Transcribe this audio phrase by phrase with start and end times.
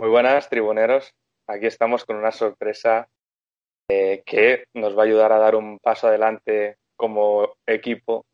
[0.00, 1.12] Muy buenas, tribuneros.
[1.46, 3.10] Aquí estamos con una sorpresa
[3.90, 8.24] eh, que nos va a ayudar a dar un paso adelante como equipo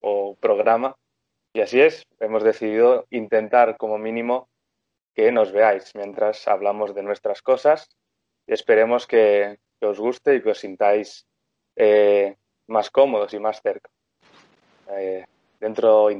[0.00, 0.96] o programa
[1.52, 4.48] Y así es, hemos decidido intentar como mínimo
[5.14, 7.88] que nos veáis mientras hablamos de nuestras cosas
[8.48, 11.28] y esperemos que, os guste y que os sintáis
[11.76, 12.34] eh,
[12.66, 13.88] más cómodos y más cerca.
[14.90, 15.24] Eh,
[15.60, 16.10] dentro.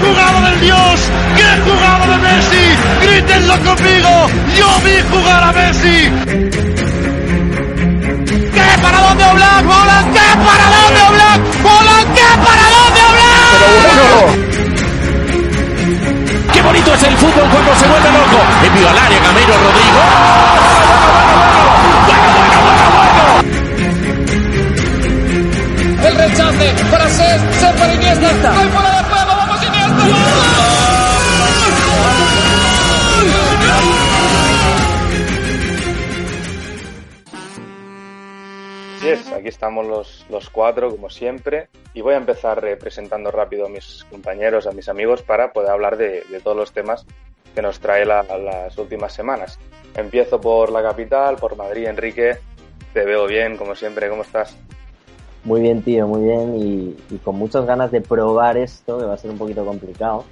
[0.00, 1.00] Jugada del Dios!
[1.36, 2.64] ¡Qué jugada de Messi!
[3.02, 4.26] ¡Grítenlo conmigo!
[4.56, 6.10] ¡Yo vi jugar a Messi!
[8.84, 13.34] para dónde Oblak, Oblak, ¿qué para dónde Oblak, Oblak, ¿qué para dónde Oblak.
[16.52, 18.38] Qué bonito es el fútbol cuando se vuelve loco.
[18.66, 20.00] Envío al área, Camilo Rodrigo.
[22.06, 23.34] Bueno, bueno, bueno, bueno, bueno.
[26.08, 28.50] El rechace para ser, ser para Iniesta.
[28.60, 28.93] ¡Hay fuera
[39.44, 44.04] aquí estamos los, los, cuatro, como siempre, y voy a empezar presentando rápido a mis
[44.10, 47.04] compañeros, a mis amigos, para poder hablar de, de todos los temas
[47.54, 49.58] que nos trae la, las últimas semanas.
[49.94, 52.38] Empiezo por la capital, por Madrid, Enrique,
[52.92, 54.56] te veo bien, como siempre, ¿cómo estás?
[55.44, 59.14] Muy bien, tío, muy bien, y, y con muchas ganas de probar esto, que va
[59.14, 60.24] a ser un poquito complicado,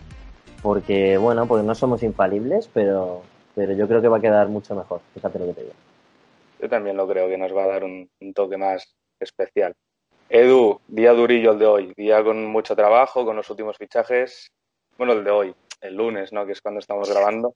[0.63, 3.23] porque, bueno, porque no somos infalibles, pero,
[3.55, 5.75] pero yo creo que va a quedar mucho mejor, fíjate lo que te digo.
[6.61, 9.75] Yo también lo creo, que nos va a dar un, un toque más especial.
[10.35, 14.51] Edu, día durillo el de hoy, día con mucho trabajo, con los últimos fichajes.
[14.97, 16.47] Bueno, el de hoy, el lunes, ¿no?
[16.47, 17.55] Que es cuando estamos grabando.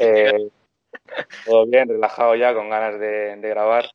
[0.00, 0.48] Eh,
[1.44, 3.90] todo bien, relajado ya, con ganas de, de, grabar.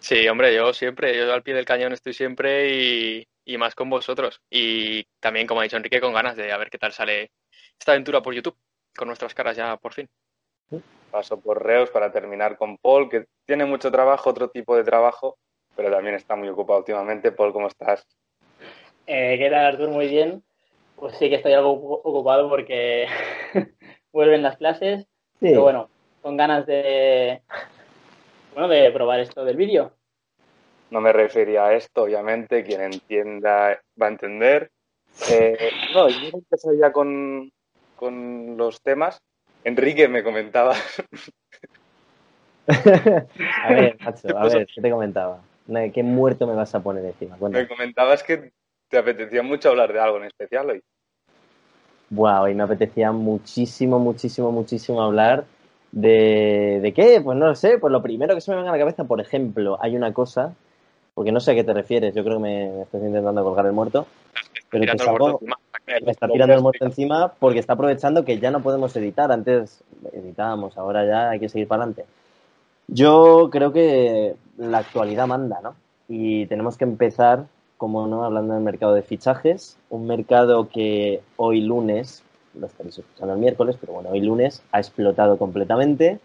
[0.00, 3.90] Sí, hombre, yo siempre, yo al pie del cañón estoy siempre y, y, más con
[3.90, 4.40] vosotros.
[4.48, 7.32] Y también, como ha dicho Enrique, con ganas de a ver qué tal sale
[7.78, 8.56] esta aventura por YouTube,
[8.96, 10.08] con nuestras caras ya por fin.
[11.10, 15.36] Paso por Reus para terminar con Paul, que tiene mucho trabajo, otro tipo de trabajo,
[15.74, 17.32] pero también está muy ocupado últimamente.
[17.32, 18.06] Paul, ¿cómo estás?
[19.06, 19.88] Eh, ¿Qué tal, Artur?
[19.88, 20.44] Muy bien.
[20.96, 23.06] Pues sí que estoy algo ocupado porque
[24.12, 25.08] vuelven las clases, sí.
[25.40, 25.90] pero bueno,
[26.22, 27.40] con ganas de,
[28.58, 29.92] bueno, de probar esto del vídeo.
[30.90, 34.72] No me refería a esto, obviamente, quien entienda va a entender.
[35.30, 37.52] Eh, no, yo empezar ya con,
[37.94, 39.20] con los temas.
[39.62, 40.74] Enrique me comentaba.
[42.66, 45.40] a ver, Nacho, a ver, ¿qué te comentaba?
[45.94, 47.36] ¿Qué muerto me vas a poner encima?
[47.36, 48.50] Me comentabas que
[48.88, 50.82] te apetecía mucho hablar de algo en especial hoy.
[52.10, 55.44] Wow, y me apetecía muchísimo, muchísimo, muchísimo hablar
[55.92, 58.72] de, de qué, pues no lo sé, pues lo primero que se me venga a
[58.72, 60.54] la cabeza, por ejemplo, hay una cosa,
[61.14, 63.66] porque no sé a qué te refieres, yo creo que me, me estás intentando colgar
[63.66, 64.06] el muerto,
[64.70, 68.94] pero te me está tirando el muerto encima porque está aprovechando que ya no podemos
[68.96, 69.32] editar.
[69.32, 69.82] Antes
[70.12, 72.04] editábamos, ahora ya hay que seguir para adelante.
[72.88, 75.74] Yo creo que la actualidad manda, ¿no?
[76.08, 77.46] Y tenemos que empezar,
[77.76, 82.22] como no, hablando del mercado de fichajes, un mercado que hoy lunes,
[82.58, 86.20] lo estaréis escuchando el miércoles, pero bueno, hoy lunes ha explotado completamente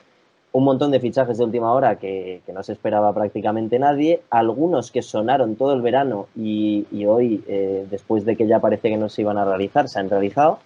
[0.53, 4.91] un montón de fichajes de última hora que, que, no se esperaba prácticamente nadie, algunos
[4.91, 8.97] que sonaron todo el verano y, y hoy, eh, después de que ya parece que
[8.97, 10.59] no se iban a realizar, se han realizado.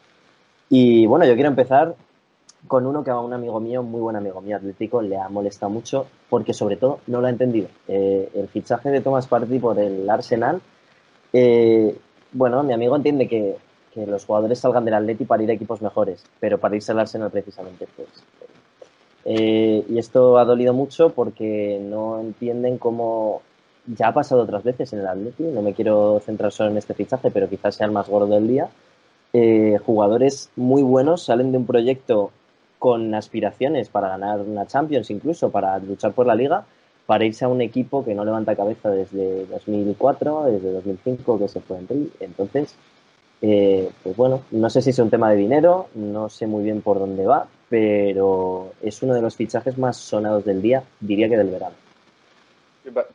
[0.69, 1.95] Y bueno, yo quiero empezar
[2.67, 5.69] con uno que a un amigo mío, muy buen amigo mío atlético, le ha molestado
[5.69, 7.69] mucho porque sobre todo no lo ha entendido.
[7.87, 10.59] Eh, el fichaje de Thomas Partey por el Arsenal,
[11.31, 11.97] eh,
[12.33, 13.55] bueno, mi amigo entiende que,
[14.05, 16.99] que, los jugadores salgan del Atleti para ir a equipos mejores, pero para irse al
[16.99, 18.07] Arsenal precisamente, pues.
[19.25, 23.41] Eh, y esto ha dolido mucho porque no entienden cómo
[23.85, 26.93] ya ha pasado otras veces en el Atleti, no me quiero centrar solo en este
[26.93, 28.69] fichaje, pero quizás sea el más gordo del día.
[29.33, 32.31] Eh, jugadores muy buenos salen de un proyecto
[32.79, 36.65] con aspiraciones para ganar una Champions, incluso para luchar por la liga,
[37.05, 41.61] para irse a un equipo que no levanta cabeza desde 2004, desde 2005 que se
[41.61, 42.75] fue en Entonces,
[43.41, 46.81] eh, pues bueno, no sé si es un tema de dinero, no sé muy bien
[46.81, 51.37] por dónde va, pero es uno de los fichajes más sonados del día, diría que
[51.37, 51.75] del verano.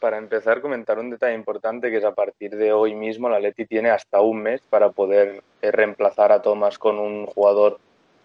[0.00, 3.64] Para empezar, comentar un detalle importante que es a partir de hoy mismo la Leti
[3.64, 7.78] tiene hasta un mes para poder eh, reemplazar a Tomás con un jugador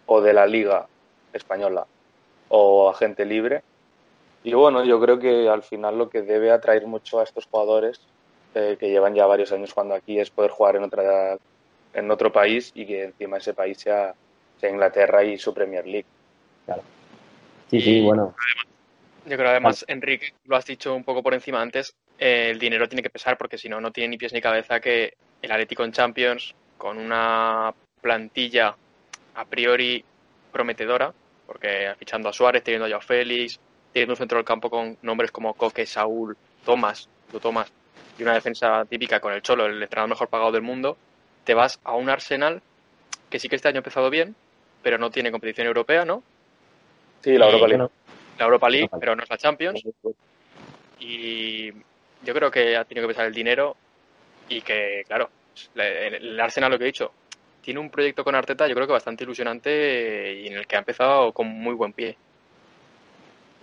[0.06, 0.88] o de la liga
[1.32, 1.88] española
[2.50, 3.64] o agente libre.
[4.44, 8.02] Y bueno, yo creo que al final lo que debe atraer mucho a estos jugadores
[8.54, 11.38] eh, que llevan ya varios años jugando aquí es poder jugar en otra
[11.94, 14.14] en otro país y que encima ese país sea,
[14.60, 16.06] sea Inglaterra y su Premier League.
[16.66, 16.84] Claro.
[17.70, 18.36] Sí, sí, bueno.
[19.26, 22.88] Yo creo además, Enrique, lo has dicho un poco por encima antes, eh, el dinero
[22.88, 25.84] tiene que pesar porque si no, no tiene ni pies ni cabeza que el Atlético
[25.84, 28.76] en Champions, con una plantilla
[29.36, 30.04] a priori
[30.52, 31.14] prometedora,
[31.46, 33.60] porque fichando a Suárez, teniendo a Joao Félix,
[33.92, 37.10] teniendo un centro del campo con nombres como Coque, Saúl, Tomás,
[37.42, 37.72] Tomás,
[38.18, 40.98] y una defensa típica con el Cholo, el entrenador mejor pagado del mundo,
[41.48, 42.62] te vas a un Arsenal
[43.30, 44.36] que sí que este año ha empezado bien,
[44.84, 46.22] pero no tiene competición europea, ¿no?
[47.22, 47.90] Sí, la Europa League
[48.38, 49.82] la Europa League, pero no es la Champions.
[51.00, 53.78] Y yo creo que ha tenido que pesar el dinero
[54.50, 55.30] y que, claro,
[55.74, 57.14] el Arsenal, lo que he dicho,
[57.62, 60.80] tiene un proyecto con Arteta, yo creo que bastante ilusionante y en el que ha
[60.80, 62.18] empezado con muy buen pie.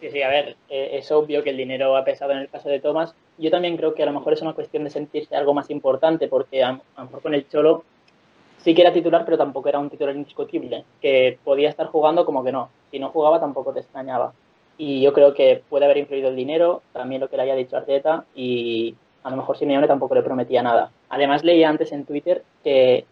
[0.05, 2.69] Sí, sí, a ver, eh, es obvio que el dinero ha pesado en el caso
[2.69, 3.15] de Thomas.
[3.39, 6.29] Yo también creo que a lo mejor es una cuestión de sentirse algo más importante,
[6.29, 7.85] porque a, lo mejor con el Cholo
[8.59, 12.45] sí que era titular, pero tampoco era un titular indiscutible, que podía estar jugando como
[12.45, 12.69] que no.
[12.91, 14.35] Si no jugaba tampoco te extrañaba
[14.77, 17.79] y yo creo que puede haber influido el dinero, también lo que le haya dicho
[17.79, 20.91] Arteta y a lo mejor Simeone tampoco le prometía nada.
[21.09, 23.07] Además leía antes en Twitter que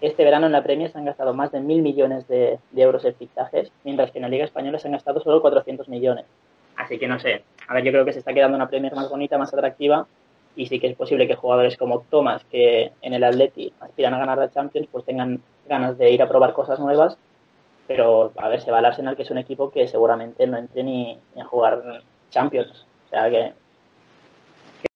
[0.00, 3.14] este verano en la Premier se han gastado más de mil millones de, euros en
[3.14, 6.26] fichajes, mientras que en la Liga Española se han gastado solo 400 millones.
[6.76, 7.42] Así que no sé.
[7.68, 10.06] A ver, yo creo que se está quedando una Premier más bonita, más atractiva
[10.54, 14.18] y sí que es posible que jugadores como Thomas, que en el Atleti aspiran a
[14.18, 17.18] ganar la Champions, pues tengan ganas de ir a probar cosas nuevas
[17.86, 20.82] pero a ver, se va al Arsenal, que es un equipo que seguramente no entre
[20.82, 22.86] ni, a jugar Champions.
[23.06, 23.52] O sea que,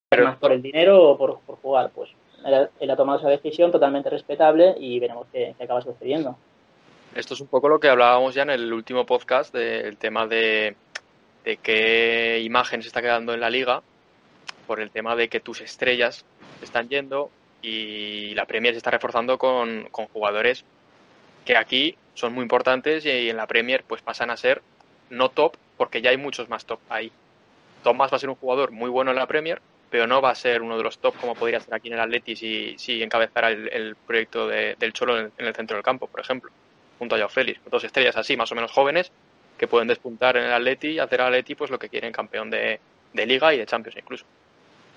[0.09, 2.11] pero, más por el dinero o por, jugar, pues
[2.45, 6.37] él, ha tomado esa decisión totalmente respetable y veremos qué, acaba sucediendo.
[7.15, 10.77] Esto es un poco lo que hablábamos ya en el último podcast del tema de,
[11.45, 13.83] de qué imagen se está quedando en la liga
[14.67, 16.25] por el tema de que tus estrellas
[16.63, 17.31] están yendo
[17.63, 20.65] y la Premier se está reforzando con, con jugadores
[21.45, 24.63] que aquí son muy importantes y en la Premier pues pasan a ser
[25.09, 27.11] no top porque ya hay muchos más top ahí.
[27.83, 29.61] Thomas va a ser un jugador muy bueno en la Premier,
[29.91, 32.01] pero no va a ser uno de los top como podría ser aquí en el
[32.01, 36.51] Atleti si, si encabezara el, proyecto del Cholo en, el centro del campo, por ejemplo,
[36.99, 37.61] junto a Joao Félix.
[37.71, 39.11] Dos estrellas así, más o menos jóvenes,
[39.59, 42.51] que pueden despuntar en el Atleti y hacer al Atleti pues lo que quieren, campeón
[42.51, 42.81] de
[43.15, 44.25] Liga y de Champions incluso.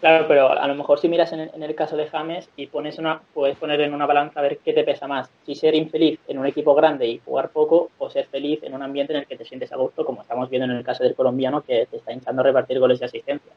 [0.03, 3.21] Claro, pero a lo mejor si miras en el, caso de James y pones una,
[3.33, 6.39] puedes poner en una balanza a ver qué te pesa más, si ser infeliz en
[6.39, 9.37] un equipo grande y jugar poco o ser feliz en un ambiente en el que
[9.37, 12.11] te sientes a gusto, como estamos viendo en el caso del colombiano que te está
[12.11, 13.53] hinchando a repartir goles y asistencia.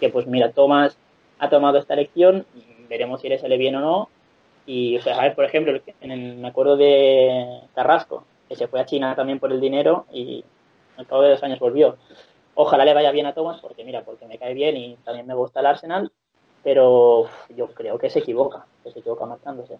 [0.00, 0.96] Que pues mira, Tomás
[1.38, 2.46] ha tomado esta elección,
[2.88, 4.08] veremos si le sale bien o no.
[4.66, 8.80] Y, o sea, a ver, por ejemplo, en el acuerdo de Carrasco, que se fue
[8.80, 10.44] a China también por el dinero y
[10.96, 11.96] al cabo de dos años volvió.
[12.54, 15.34] Ojalá le vaya bien a Thomas, porque mira, porque me cae bien y también me
[15.34, 16.12] gusta el Arsenal,
[16.62, 19.78] pero yo creo que se equivoca, que se equivoca marchándose.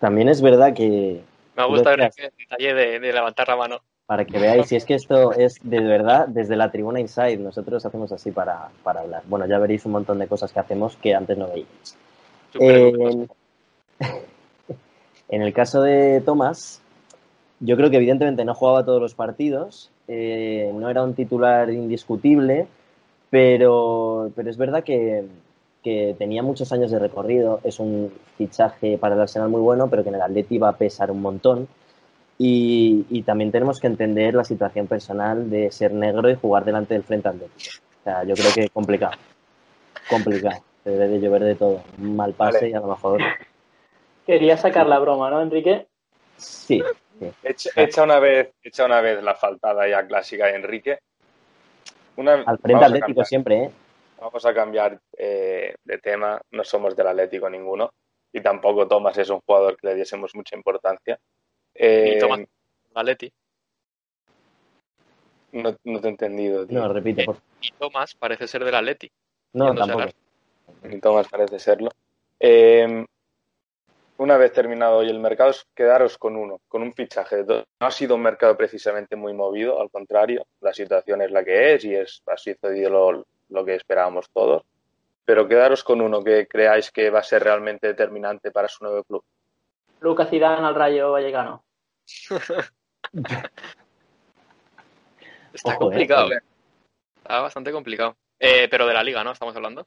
[0.00, 1.22] También es verdad que...
[1.56, 3.80] Me gusta ver el detalle de, levantar la mano.
[4.06, 7.84] Para que veáis, si es que esto es de verdad desde la tribuna Inside, nosotros
[7.84, 9.24] hacemos así para, hablar.
[9.26, 11.96] Bueno, ya veréis un montón de cosas que hacemos que antes no veíais.
[15.28, 16.80] en el caso de Thomas,
[17.58, 22.68] yo creo que evidentemente no jugaba todos los partidos, eh, no era un titular indiscutible,
[23.30, 25.24] pero, pero es verdad que,
[26.18, 30.08] tenía muchos años de recorrido, es un fichaje para el Arsenal muy bueno, pero que
[30.08, 31.68] en el Atleti va a pesar un montón.
[32.38, 37.02] Y, también tenemos que entender la situación personal de ser negro y jugar delante del
[37.02, 37.82] frente atlético.
[38.00, 39.16] O sea, yo creo que complicado.
[40.08, 40.62] Complicado.
[40.84, 41.82] Se debe de llover de todo.
[41.98, 43.20] Un mal pase y a lo mejor.
[44.26, 45.86] Quería sacar la broma, ¿no, Enrique?
[46.36, 46.82] Sí,
[47.42, 50.98] Echa, una vez, echa una vez la faltada ya clásica de Enrique.
[52.46, 53.70] Al frente Atlético siempre, ¿eh?
[54.18, 56.40] Vamos a cambiar eh, de tema.
[56.50, 57.90] No somos del Atlético ninguno.
[58.32, 61.18] Y tampoco Tomás es un jugador que le diésemos mucha importancia.
[61.78, 62.40] Eh, Tomás,
[62.94, 63.32] Atleti.
[65.52, 66.66] No, no, te he entendido.
[66.68, 67.24] No, repite.
[67.24, 67.36] Por...
[67.60, 69.10] Y Tomás parece ser del Atleti.
[69.52, 70.10] No, tampoco.
[70.82, 71.90] Ni Tomás parece serlo.
[72.38, 73.06] Eh,
[74.18, 77.44] una vez terminado hoy el mercado, es quedaros con uno, con un fichaje.
[77.44, 81.74] No ha sido un mercado precisamente muy movido, al contrario, la situación es la que
[81.74, 84.62] es y es, ha sucedido lo, que esperábamos todos.
[85.26, 89.04] Pero quedaros con uno que creáis que va a ser realmente determinante para su nuevo
[89.04, 89.22] club.
[90.00, 91.64] Lucas Zidane al Rayo Vallecano.
[95.52, 96.32] Está complicado.
[96.32, 96.40] ¿eh?
[97.16, 98.16] Está bastante complicado.
[98.38, 99.32] Eh, pero de la liga, ¿no?
[99.32, 99.86] Estamos hablando.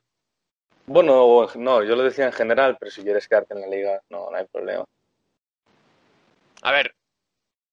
[0.87, 4.31] Bueno, no, yo lo decía en general, pero si quieres quedarte en la liga, no,
[4.31, 4.83] no hay problema.
[6.63, 6.95] A ver,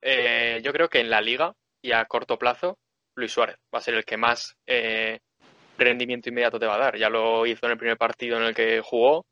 [0.02, 2.78] eh, yo creo que en la liga y a corto plazo,
[3.14, 5.18] Luis Suárez va a ser el que más eh,
[5.78, 6.98] rendimiento inmediato te va a dar.
[6.98, 9.24] Ya lo hizo en el primer partido en el que jugó.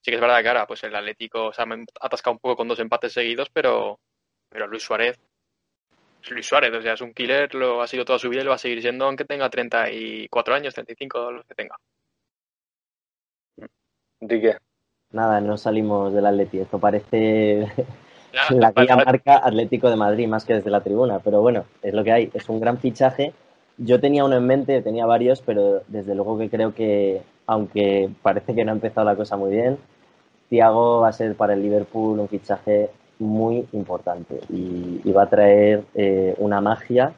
[0.00, 1.66] Sí que es verdad que ahora pues el Atlético se ha
[2.00, 3.98] atascado un poco con dos empates seguidos, pero,
[4.48, 5.18] pero Luis Suárez
[6.30, 8.50] Luis Suárez, o sea, es un killer, lo ha sido toda su vida y lo
[8.50, 11.76] va a seguir siendo aunque tenga 34 años, 35, los que tenga.
[14.20, 14.56] Enrique.
[15.12, 16.58] Nada, no salimos del Atleti.
[16.58, 17.66] Esto parece
[18.50, 21.20] la guía marca Atlético de Madrid más que desde la tribuna.
[21.20, 22.30] Pero bueno, es lo que hay.
[22.34, 23.32] Es un gran fichaje.
[23.78, 28.54] Yo tenía uno en mente, tenía varios, pero desde luego que creo que, aunque parece
[28.54, 29.78] que no ha empezado la cosa muy bien,
[30.50, 35.82] Thiago va a ser para el Liverpool un fichaje muy importante y, va a traer
[35.94, 37.14] eh, una magia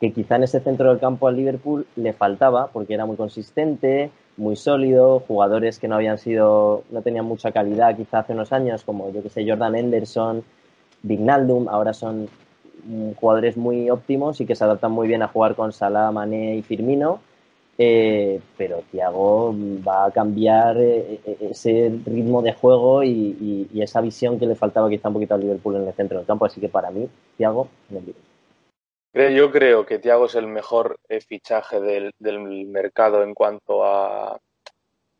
[0.00, 4.10] que quizá en ese centro del campo al Liverpool le faltaba porque era muy consistente,
[4.38, 8.84] muy sólido, jugadores que no habían sido, no tenían mucha calidad quizá hace unos años,
[8.84, 10.42] como yo que sé, Jordan Henderson,
[11.02, 12.28] Vignaldum, ahora son
[13.20, 16.62] jugadores muy óptimos y que se adaptan muy bien a jugar con Salah, Mané y
[16.62, 17.20] Firmino
[17.76, 19.52] eh, pero Thiago
[19.86, 24.88] va a cambiar eh, eh, ese ritmo de juego y, esa visión que le faltaba
[24.88, 26.46] quizá un poquito al Liverpool en el centro del campo.
[26.46, 27.68] Así que para mí, Thiago
[29.12, 32.12] Yo creo que Thiago es el mejor fichaje del,
[32.66, 34.38] mercado en cuanto a,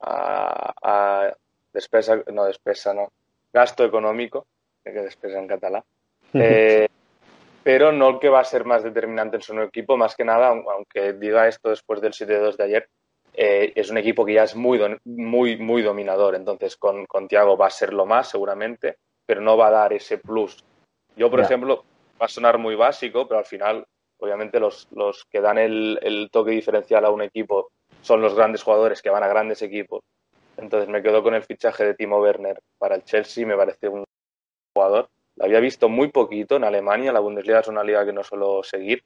[0.01, 1.35] a,
[1.73, 3.11] despesa, no despesa, no,
[3.53, 4.47] gasto económico,
[4.85, 5.83] que despesa en catalán.
[7.65, 10.25] pero no el que va a ser más determinante en su nuevo equipo, más que
[10.25, 12.89] nada, aunque diga esto después del 7-2 de ayer,
[13.33, 17.57] eh, es un equipo que ya es muy, muy, muy dominador, entonces con, con Tiago
[17.57, 20.63] va a ser lo más seguramente, pero no va a dar ese plus.
[21.17, 21.85] Yo, por ejemplo,
[22.21, 23.87] va a sonar muy básico, pero al final,
[24.19, 27.71] obviamente, los, los que dan el, el toque diferencial a un equipo
[28.03, 30.03] son los grandes jugadores que van a grandes equipos.
[30.59, 34.05] Entonces me quedo con el fichaje de Timo Werner para el Chelsea, me parece un
[34.77, 38.23] jugador la había visto muy poquito en Alemania, la Bundesliga es una liga que no
[38.23, 39.03] suelo seguir.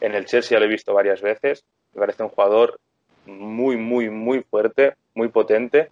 [0.00, 1.64] En el Chelsea lo he visto varias veces.
[1.94, 2.80] Me parece un jugador
[3.26, 5.90] muy, muy, muy fuerte, muy potente.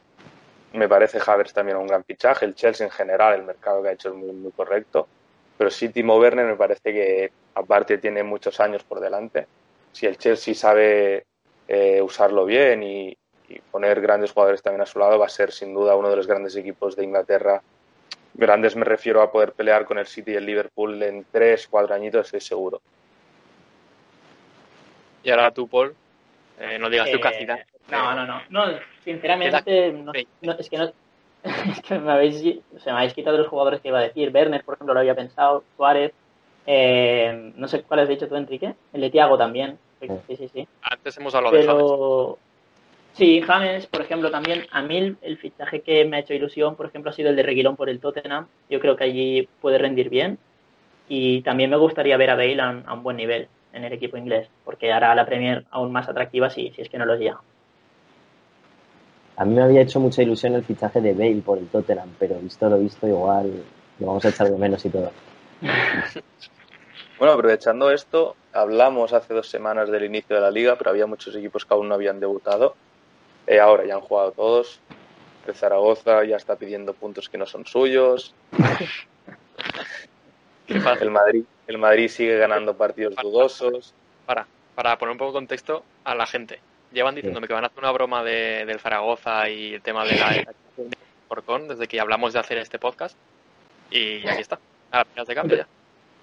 [0.73, 2.45] Me parece Havers también un gran fichaje.
[2.45, 5.07] El Chelsea en general, el mercado que ha hecho es muy, muy correcto.
[5.57, 9.47] Pero sí, Timo Werner me parece que aparte tiene muchos años por delante.
[9.93, 11.25] Si el Chelsea sabe
[11.69, 13.17] eh, usarlo bien y
[13.71, 16.27] poner grandes jugadores también a su lado, va a ser sin duda uno de los
[16.27, 17.63] grandes equipos de Inglaterra
[18.38, 21.92] Grandes me refiero a poder pelear con el City y el Liverpool en tres, cuatro
[21.92, 22.80] añitos, es seguro.
[25.25, 25.92] Y ahora tú, Paul,
[26.61, 27.59] eh, no digas tu cantidad.
[27.90, 28.78] No, no, no, no.
[29.02, 30.92] Sinceramente, es que no.
[31.42, 32.45] es que me habéis,
[32.87, 34.30] me habéis quitado los jugadores que iba a decir.
[34.33, 35.64] Werner, por ejemplo, lo había pensado.
[35.76, 36.12] Suárez.
[36.64, 38.73] Eh, no sé cuál has dicho tú, Enrique.
[38.92, 39.78] El de Tiago también.
[40.00, 40.68] Sí, sí, sí.
[40.83, 42.38] Antes hemos hablado de James.
[43.19, 46.87] Sí, James, por ejemplo, también a mí el fichaje que me ha hecho ilusión, por
[46.87, 48.47] ejemplo, ha sido el de Reguilón por el Tottenham.
[48.71, 50.39] Yo creo que allí puede rendir bien.
[51.09, 54.49] Y también me gustaría ver a Bale a, un buen nivel en el equipo inglés,
[54.65, 57.41] porque hará la Premier aún más atractiva si, si es que no lo llega.
[59.37, 62.39] A mí me había hecho mucha ilusión el fichaje de Bale por el Tottenham, pero
[62.39, 63.53] visto lo visto, igual
[63.99, 65.11] lo vamos a echar de menos y todo.
[67.19, 71.35] Bueno, aprovechando esto, hablamos hace dos semanas del inicio de la liga, pero había muchos
[71.35, 72.77] equipos que aún no habían debutado.
[73.49, 74.78] Eh, ahora ya han jugado todos.
[75.47, 78.35] El Zaragoza ya está pidiendo puntos que no son suyos.
[80.69, 83.95] el, Madrid, el Madrid sigue ganando partidos dudosos.
[84.26, 86.61] Para, para poner un poco de contexto a la gente.
[86.93, 90.19] Llevan diciéndome que van a hacer una broma de, del Zaragoza y el tema de
[90.19, 90.45] la
[91.28, 93.17] Corcón desde que hablamos de hacer este podcast.
[93.90, 94.59] Y aquí está,
[94.93, 95.67] a las de cambio ya.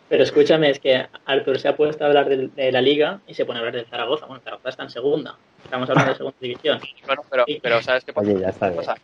[0.09, 3.45] Pero escúchame, es que Artur se ha puesto a hablar de, la liga y se
[3.45, 4.27] pone a hablar del Zaragoza.
[4.27, 5.35] Bueno, Zaragoza está en segunda.
[5.65, 6.79] Estamos hablando de segunda división.
[7.05, 8.95] Bueno, pero, pero ¿sabes qué pasa?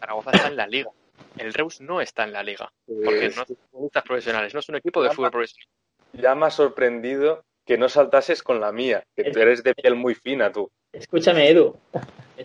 [0.00, 0.90] Zaragoza está en la liga.
[1.38, 2.70] El Reus no está en la liga.
[2.86, 5.68] Porque no son futbolistas profesionales, no es un equipo de fútbol profesional.
[6.12, 9.94] Ya me ha sorprendido que no saltases con la mía, que tú eres de piel
[9.94, 10.70] muy fina tú.
[10.92, 11.76] Escúchame, Edu.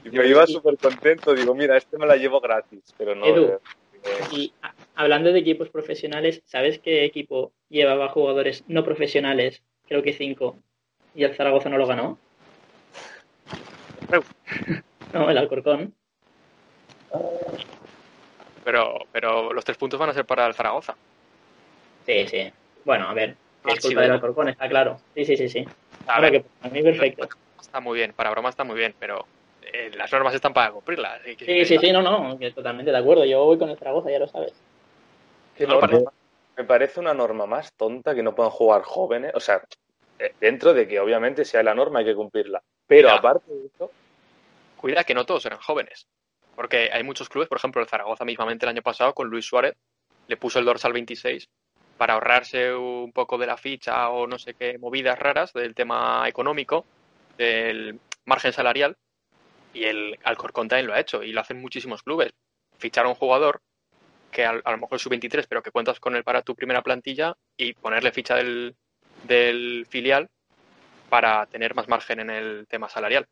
[0.03, 3.25] Yo iba súper contento, digo, mira, este me la llevo gratis, pero no.
[3.25, 3.59] Edu,
[4.31, 4.53] y
[4.95, 9.63] hablando de equipos profesionales, ¿sabes qué equipo llevaba jugadores no profesionales?
[9.88, 10.57] Creo que cinco.
[11.15, 12.17] Y el Zaragoza no lo ganó.
[15.14, 15.94] No, el Alcorcón.
[18.64, 20.96] Pero, pero los tres puntos van a ser para el Zaragoza.
[22.06, 22.52] Sí, sí.
[22.86, 23.36] Bueno, a ver,
[23.66, 25.00] es culpa del Alcorcón, está claro.
[25.16, 25.66] Sí, sí, sí, sí.
[26.08, 27.28] A, ver, a mí perfecto.
[27.60, 29.26] Está muy bien, para broma está muy bien, pero
[29.62, 31.22] eh, las normas están para cumplirlas.
[31.24, 33.26] Sí, sí, sí, no, no, totalmente de acuerdo.
[33.26, 34.54] Yo voy con el Zaragoza, ya lo sabes.
[36.58, 39.32] me parece una norma más tonta que no puedan jugar jóvenes.
[39.36, 39.62] O sea,
[40.20, 42.64] eh, dentro de que obviamente sea la norma hay que cumplirla.
[42.88, 43.91] Pero aparte de eso,
[44.77, 46.08] cuida que no todos eran jóvenes.
[46.56, 49.75] Porque hay muchos clubes, por ejemplo, el Zaragoza mismamente el año pasado con Luis Suárez
[50.27, 51.48] le puso el dorsal 26
[51.98, 56.27] para ahorrarse un poco de la ficha o no sé qué movidas raras del tema
[56.27, 56.86] económico,
[57.38, 58.98] del margen salarial.
[59.74, 62.34] Y el Alcorcón también lo ha hecho y lo hacen muchísimos clubes.
[62.77, 63.62] Fichar a un jugador
[64.32, 66.82] que a, lo mejor es su 23, pero que cuentas con él para tu primera
[66.82, 68.75] plantilla y ponerle ficha del,
[69.25, 70.29] del filial
[71.10, 73.26] para tener más margen en el tema salarial.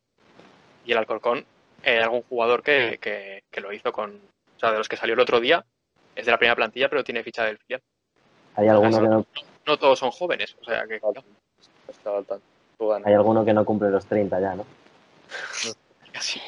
[0.85, 1.45] Y el Alcorcón,
[1.83, 5.19] eh, algún jugador que, que, lo hizo con, o sea, de los que salió el
[5.19, 5.65] otro día,
[6.15, 7.81] es de la primera plantilla, pero tiene ficha del filial.
[8.55, 9.25] Hay alguno que no...
[9.65, 9.77] no...
[9.77, 10.99] todos son jóvenes, o sea que...
[13.05, 14.65] Hay alguno que no cumple los 30 ya, ¿no?
[16.11, 16.39] Casi.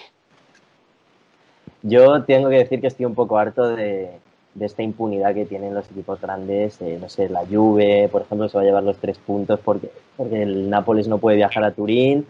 [1.81, 4.19] Yo tengo que decir que estoy un poco harto de,
[4.57, 8.49] de esta impunidad que tienen los equipos grandes, eh, no sé, la Juve, por ejemplo,
[8.49, 11.73] se va a llevar los tres puntos porque, porque el Nápoles no puede viajar a
[11.73, 12.25] Turín,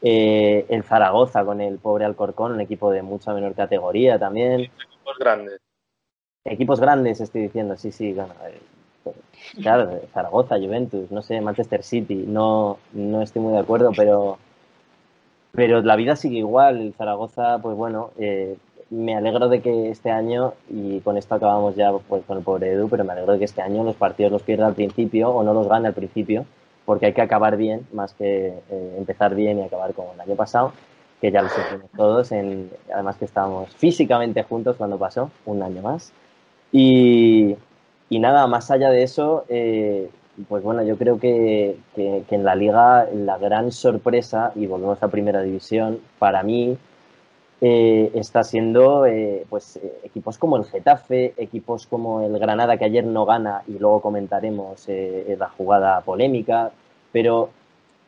[0.00, 4.60] eh, el Zaragoza con el pobre Alcorcón, un equipo de mucha menor categoría también.
[4.60, 5.60] Equipos grandes.
[6.44, 9.10] Equipos grandes, estoy diciendo, sí, sí, eh,
[9.60, 14.38] claro, Zaragoza, Juventus, no sé, Manchester City, no, no estoy muy de acuerdo, pero,
[15.50, 18.56] pero la vida sigue igual, el Zaragoza, pues bueno, eh,
[18.94, 22.72] me alegro de que este año, y con esto acabamos ya pues, con el pobre
[22.72, 25.42] Edu, pero me alegro de que este año los partidos los pierda al principio o
[25.42, 26.46] no los gane al principio,
[26.84, 30.36] porque hay que acabar bien, más que eh, empezar bien y acabar como el año
[30.36, 30.72] pasado,
[31.20, 35.82] que ya lo sentimos todos, en, además que estábamos físicamente juntos cuando pasó, un año
[35.82, 36.12] más.
[36.70, 37.56] Y,
[38.10, 40.08] y nada, más allá de eso, eh,
[40.48, 45.02] pues bueno, yo creo que, que, que en la liga la gran sorpresa, y volvemos
[45.02, 46.76] a primera división, para mí
[47.66, 52.84] eh, está siendo eh, pues eh, equipos como el Getafe, equipos como el Granada que
[52.84, 56.72] ayer no gana y luego comentaremos la jugada polémica,
[57.10, 57.48] pero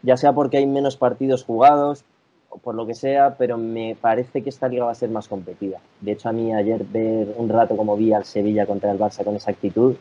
[0.02, 2.04] ya sea porque hay menos partidos jugados
[2.50, 5.26] o por lo que sea, pero me parece que esta liga va a ser más
[5.26, 5.80] competida.
[6.02, 9.25] De hecho, a mí ayer ver un rato como vi al Sevilla contra el Barça
[9.25, 9.96] con esa actitud,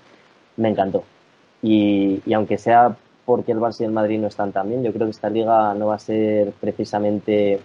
[0.57, 1.03] me encantó.
[1.61, 4.91] Y, y aunque sea porque el Barça y el Madrid no están tan bien, yo
[4.91, 7.61] creo que esta liga no va a ser precisamente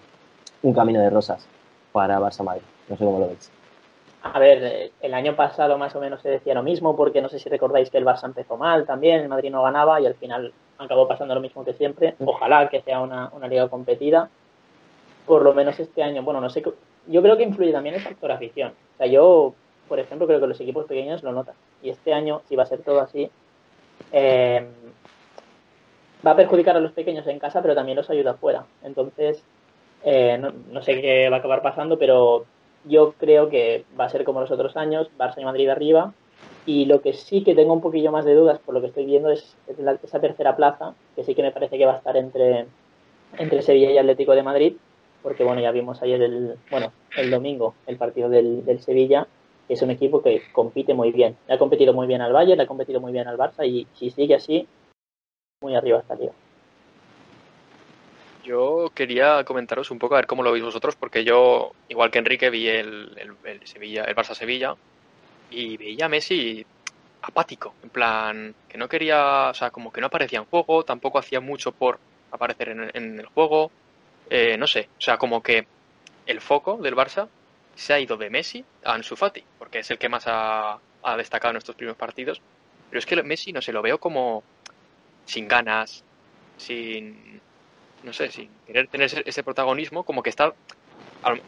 [0.62, 1.48] un camino de rosas
[1.92, 2.62] para Barça Madrid.
[2.88, 3.50] No sé cómo lo veis.
[4.22, 7.28] A ver, eh, el año pasado más o menos se decía lo mismo, porque no
[7.28, 10.14] sé si recordáis que el Barça empezó mal también, el Madrid no ganaba y al
[10.14, 12.14] final acabó pasando lo mismo que siempre.
[12.24, 14.28] Ojalá que sea una, liga competida.
[15.26, 16.62] Por lo menos este año, bueno, no sé,
[17.06, 18.72] yo creo que influye también el factor afición.
[18.94, 19.54] O sea, yo,
[19.88, 21.54] por ejemplo, creo que los equipos pequeños lo notan.
[21.82, 23.30] Y este año, si va a ser todo así,
[24.12, 24.66] eh,
[26.26, 28.64] va a perjudicar a los pequeños en casa, pero también los ayuda afuera.
[28.82, 29.42] Entonces,
[30.04, 32.46] eh, no, sé qué va a acabar pasando, pero
[32.84, 36.12] yo creo que va a ser como los otros años, Barça y Madrid arriba.
[36.66, 39.04] Y lo que sí que tengo un poquillo más de dudas, por lo que estoy
[39.04, 39.56] viendo, es,
[40.02, 42.66] esa tercera plaza, que sí que me parece que va a estar entre,
[43.38, 44.74] entre Sevilla y Atlético de Madrid,
[45.22, 49.26] porque bueno, ya vimos ayer el, bueno, el domingo el partido del, del Sevilla,
[49.68, 51.36] que es un equipo que compite muy bien.
[51.48, 53.86] Le ha competido muy bien al Bayern, le ha competido muy bien al Barça y
[53.94, 54.66] si sigue así,
[55.62, 56.32] muy arriba estaría.
[58.50, 62.18] Yo quería comentaros un poco a ver cómo lo veis vosotros, porque yo, igual que
[62.18, 64.74] Enrique, vi el, el, Sevilla, el Barça Sevilla
[65.52, 66.66] y veía a Messi
[67.22, 71.20] apático, en plan que no quería, o sea, como que no aparecía en juego, tampoco
[71.20, 72.00] hacía mucho por
[72.32, 73.70] aparecer en, el juego,
[74.28, 75.68] eh, no sé, o sea, como que
[76.26, 77.28] el foco del Barça
[77.76, 81.16] se ha ido de Messi a Ansu Fati, porque es el que más ha, ha
[81.16, 82.42] destacado en estos primeros partidos,
[82.88, 84.42] pero es que Messi no se lo veo como
[85.24, 86.02] sin ganas,
[86.56, 87.40] sin
[88.02, 90.52] no sé, sin querer tener ese, protagonismo, como que está,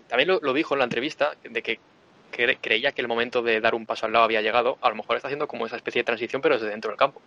[0.08, 1.78] también lo, dijo en la entrevista, de que,
[2.60, 5.16] creía que el momento de dar un paso al lado había llegado, a lo mejor
[5.16, 7.20] está haciendo como esa especie de transición, pero desde dentro del campo.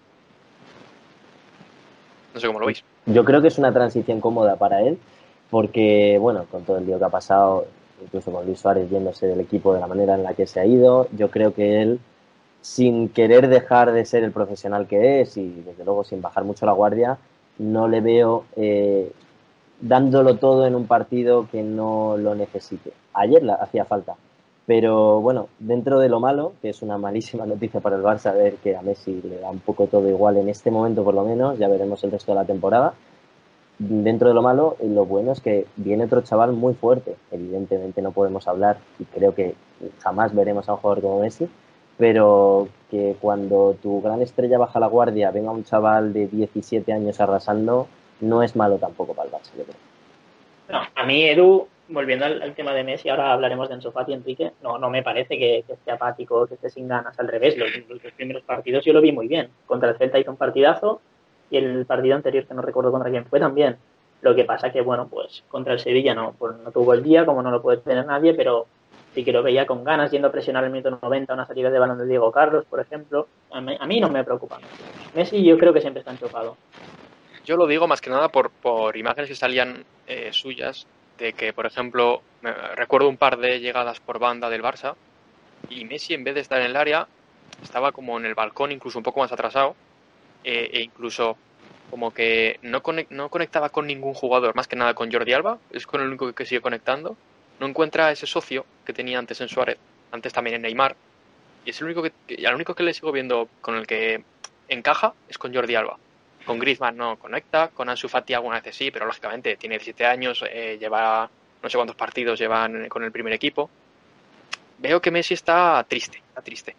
[2.33, 2.83] No sé cómo lo veis.
[3.05, 4.97] Yo creo que es una transición cómoda para él,
[5.49, 7.67] porque, bueno, con todo el lío que ha pasado,
[8.03, 10.65] incluso con Luis Suárez yéndose del equipo de la manera en la que se ha
[10.65, 11.99] ido, yo creo que él,
[12.61, 16.65] sin querer dejar de ser el profesional que es y desde luego sin bajar mucho
[16.65, 17.19] la guardia,
[17.57, 19.11] no le veo eh,
[19.81, 22.91] dándolo todo en un partido que no lo necesite.
[23.13, 24.15] Ayer la, hacía falta,
[24.65, 28.55] pero bueno, dentro de lo malo, que es una malísima noticia para el Barça ver
[28.55, 31.57] que a Messi le da un poco todo igual en este momento por lo menos,
[31.57, 32.93] ya veremos el resto de la temporada.
[33.77, 37.17] Dentro de lo malo, lo bueno es que viene otro chaval muy fuerte.
[37.29, 39.53] Evidentemente no podemos hablar y creo que
[39.99, 41.49] jamás veremos a un jugador como Messi,
[41.97, 47.19] pero que cuando tu gran estrella baja la guardia, venga un chaval de 17 años
[47.19, 47.87] arrasando,
[48.21, 49.75] no es malo tampoco para el Barça, yo creo.
[50.69, 54.53] No, a mí, Edu, volviendo al, tema de Messi, ahora hablaremos de Enzo Fati Enrique,
[54.63, 58.13] no, no me parece que, esté apático, que esté sin ganas, al revés, los, los,
[58.13, 59.49] primeros partidos yo lo vi muy bien.
[59.67, 61.01] Contra el Celta hizo un partidazo
[61.49, 63.77] y el partido anterior, que no recuerdo contra quién fue, también.
[64.21, 67.25] Lo que pasa que, bueno, pues contra el Sevilla no, pues no tuvo el día,
[67.25, 68.65] como no lo puede tener nadie, pero
[69.15, 71.97] sí que veía con ganas, yendo a presionar el minuto 90 una salida de balón
[71.97, 73.27] de Diego Carlos, por ejemplo.
[73.51, 74.59] A mí, no me preocupa.
[75.15, 76.57] Messi yo creo que siempre está enchufado.
[77.45, 80.85] Yo lo digo más que nada por, por imágenes que salían eh, suyas,
[81.17, 82.21] de que, por ejemplo,
[82.75, 84.95] recuerdo un par de llegadas por banda del Barça,
[85.69, 87.07] y Messi en vez de estar en el área,
[87.63, 89.75] estaba como en el balcón, incluso un poco más atrasado,
[90.43, 91.37] eh, e incluso
[91.89, 95.87] como que no, no conectaba con ningún jugador, más que nada con Jordi Alba, es
[95.87, 97.15] con el único que sigue conectando.
[97.59, 99.77] No encuentra ese socio que tenía antes en Suárez,
[100.11, 100.95] antes también en Neymar,
[101.65, 104.23] y es el único que, el único que le sigo viendo con el que
[104.67, 105.97] encaja es con Jordi Alba.
[106.45, 110.43] Con Griezmann no conecta, con Ansu Fati alguna vez sí, pero lógicamente tiene 17 años,
[110.47, 111.27] eh, lleva
[111.61, 113.67] no sé cuántos partidos llevan con el primer equipo.
[114.77, 116.75] Veo que Messi está triste, está triste.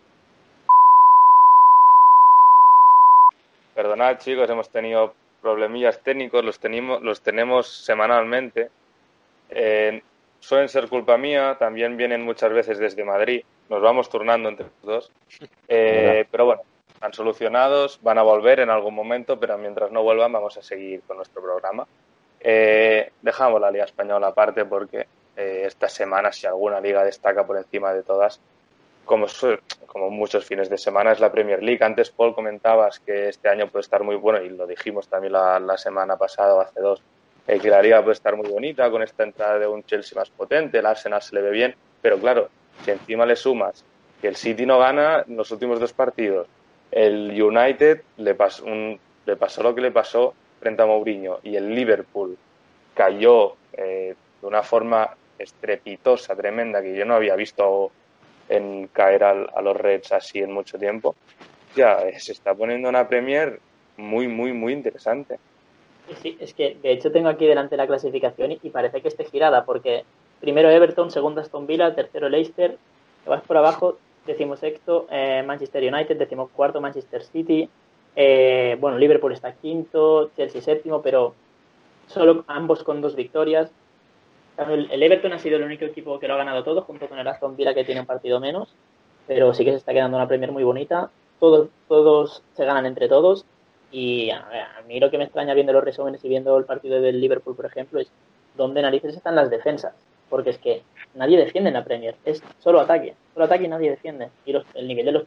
[3.74, 6.60] Perdonad chicos, hemos tenido problemillas técnicos, los,
[7.02, 8.70] los tenemos semanalmente.
[9.50, 10.02] Eh,
[10.40, 14.82] suelen ser culpa mía, también vienen muchas veces desde Madrid, nos vamos turnando entre los
[14.82, 15.12] dos.
[15.68, 20.32] Eh, pero bueno, están solucionados, van a volver en algún momento, pero mientras no vuelvan
[20.32, 21.86] vamos a seguir con nuestro programa.
[22.40, 27.92] Eh, dejamos la Liga Española aparte porque esta semana, si alguna liga destaca por encima
[27.92, 28.40] de todas,
[29.06, 29.26] como,
[29.86, 31.82] como muchos fines de semana, es la Premier League.
[31.82, 35.78] Antes, Paul, comentabas que este año puede estar muy bueno, y lo dijimos también la,
[35.78, 37.00] semana pasada o hace dos,
[37.46, 40.30] eh, que la liga puede estar muy bonita con esta entrada de un Chelsea más
[40.30, 42.48] potente, el Arsenal se le ve bien, pero claro,
[42.84, 43.84] si encima le sumas
[44.20, 46.48] que el City no gana en los últimos dos partidos,
[46.90, 51.74] el United le pasó, le pasó lo que le pasó frente a Mourinho y el
[51.74, 52.36] Liverpool
[52.94, 57.90] cayó eh, de una forma estrepitosa, tremenda, que yo no había visto
[58.48, 61.16] en caer a los Reds así en mucho tiempo,
[61.74, 63.60] ya eh, se está poniendo una Premier
[63.96, 65.38] muy, muy, muy interesante.
[66.14, 69.64] Sí, es que de hecho tengo aquí delante la clasificación y parece que esté girada,
[69.64, 70.04] porque
[70.40, 72.78] primero Everton, segundo Aston Villa, tercero Leicester,
[73.26, 77.68] vas por abajo, decimosexto eh, Manchester United, decimocuarto Manchester City,
[78.14, 81.34] eh, bueno, Liverpool está quinto, Chelsea séptimo, pero
[82.06, 83.70] solo ambos con dos victorias.
[84.68, 87.28] El Everton ha sido el único equipo que lo ha ganado todo, junto con el
[87.28, 88.74] Aston Villa que tiene un partido menos,
[89.26, 91.10] pero sí que se está quedando una Premier muy bonita.
[91.40, 93.44] Todos, todos se ganan entre todos
[93.92, 97.20] y a, mí lo que me extraña viendo los resúmenes y viendo el partido del
[97.20, 98.08] Liverpool, por ejemplo, es
[98.56, 99.94] dónde narices están las defensas,
[100.28, 100.82] porque es que
[101.14, 104.28] nadie defiende en la Premier, es solo ataque, solo ataque y nadie defiende.
[104.44, 105.24] Y el nivel de los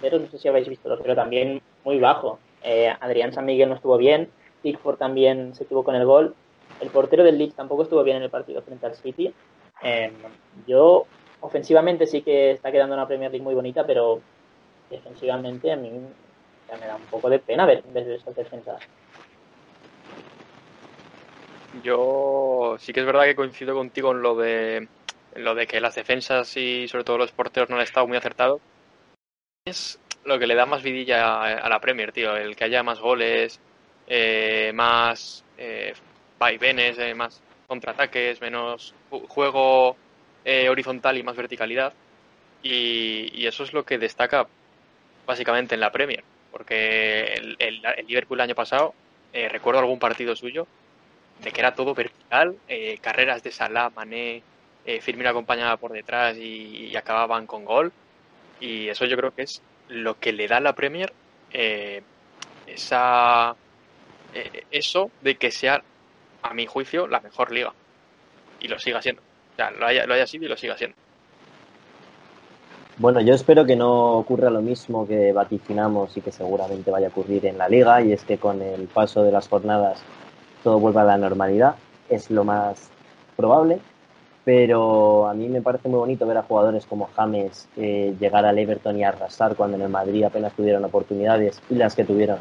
[0.00, 2.38] pero no sé si habéis visto, pero también muy bajo.
[2.62, 4.30] Eh, Adrián San Miguel no estuvo bien,
[4.62, 6.34] Pickford también se equivocó en el gol
[6.80, 9.32] el portero del Leeds tampoco estuvo bien en el partido frente al City.
[9.82, 10.12] Em,
[10.66, 11.06] yo,
[11.40, 14.20] ofensivamente sí que está quedando una Premier League muy bonita, pero
[14.90, 15.90] defensivamente a mí
[16.76, 18.80] me da un poco de pena ver, ver esas defensas.
[21.82, 24.88] Yo sí que es verdad que coincido contigo en lo de
[25.34, 28.60] lo de que las defensas y sobre todo los porteros no han estado muy acertados.
[29.64, 32.36] Es lo que le da más vidilla a, la Premier, tío.
[32.36, 33.60] El que haya más goles,
[34.06, 35.92] eh, más eh,
[36.38, 39.96] vaivenes, eh, más contraataques, menos juego
[40.44, 41.92] eh, horizontal y más verticalidad.
[42.62, 44.46] Y, eso es lo que destaca
[45.26, 48.94] básicamente en la Premier, porque el, Liverpool el año pasado,
[49.32, 50.66] eh, recuerdo algún partido suyo,
[51.42, 52.56] de que era todo vertical,
[53.00, 54.42] carreras de Salah, Mané,
[55.00, 57.92] Firmino acompañaba por detrás y, acababan con gol.
[58.58, 61.12] Y eso yo creo que es lo que le da a la Premier
[62.66, 63.54] esa,
[64.72, 65.80] eso de que sea
[66.42, 67.72] a mi juicio, la mejor liga.
[68.60, 69.22] Y lo siga siendo.
[69.52, 70.96] O sea, lo haya, lo haya sido y lo siga siendo.
[72.98, 77.10] Bueno, yo espero que no ocurra lo mismo que vaticinamos y que seguramente vaya a
[77.10, 80.00] ocurrir en la liga, y es que con el paso de las jornadas
[80.64, 81.76] todo vuelva a la normalidad.
[82.08, 82.90] Es lo más
[83.36, 83.78] probable,
[84.44, 88.58] pero a mí me parece muy bonito ver a jugadores como James eh, llegar al
[88.58, 92.38] Everton y arrasar cuando en el Madrid apenas tuvieron oportunidades y las que tuvieron,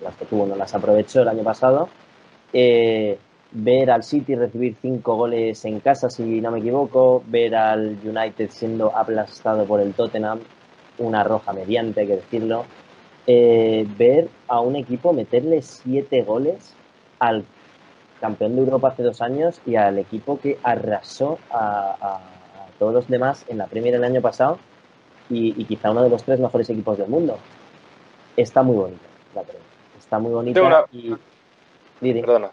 [0.00, 1.88] las que tuvo no las aprovechó el año pasado
[2.52, 3.18] eh,
[3.52, 8.50] ver al City recibir cinco goles en casa, si no me equivoco, ver al United
[8.50, 10.40] siendo aplastado por el Tottenham,
[10.98, 12.64] una roja mediante, hay que decirlo,
[13.26, 16.74] eh, ver a un equipo meterle siete goles
[17.18, 17.44] al
[18.20, 22.20] campeón de Europa hace dos años y al equipo que arrasó a,
[22.78, 24.58] todos los demás en la Premier el año pasado
[25.30, 27.38] y, quizá uno de los tres mejores equipos del mundo.
[28.36, 29.02] Está muy bonito,
[29.34, 29.42] la
[29.98, 31.14] Está muy bonita y
[32.00, 32.50] Perdona,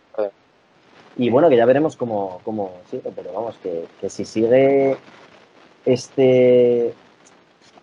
[1.20, 4.96] Y bueno, que ya veremos cómo, cómo sigue, pero vamos, que, si sigue
[5.84, 6.94] este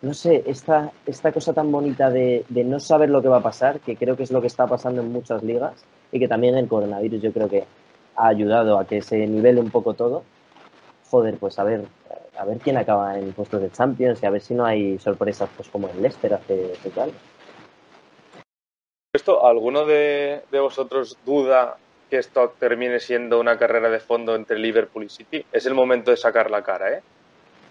[0.01, 3.81] no sé, esta, esta cosa tan bonita de, no saber lo que va a pasar,
[3.81, 6.67] que creo que es lo que está pasando en muchas ligas y que también el
[6.67, 7.65] coronavirus yo creo que
[8.15, 10.23] ha ayudado a que se nivele un poco todo.
[11.11, 11.85] Joder, pues a ver,
[12.39, 15.51] a ver quién acaba en puestos de Champions y a ver si no hay sorpresas
[15.55, 17.13] pues como el Leicester hace, hace tal.
[19.13, 21.77] ¿Esto, ¿Alguno de, de, vosotros duda
[22.09, 25.45] que esto termine siendo una carrera de fondo entre Liverpool y City?
[25.53, 27.03] Es el momento de sacar la cara, ¿eh?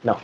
[0.03, 0.17] No.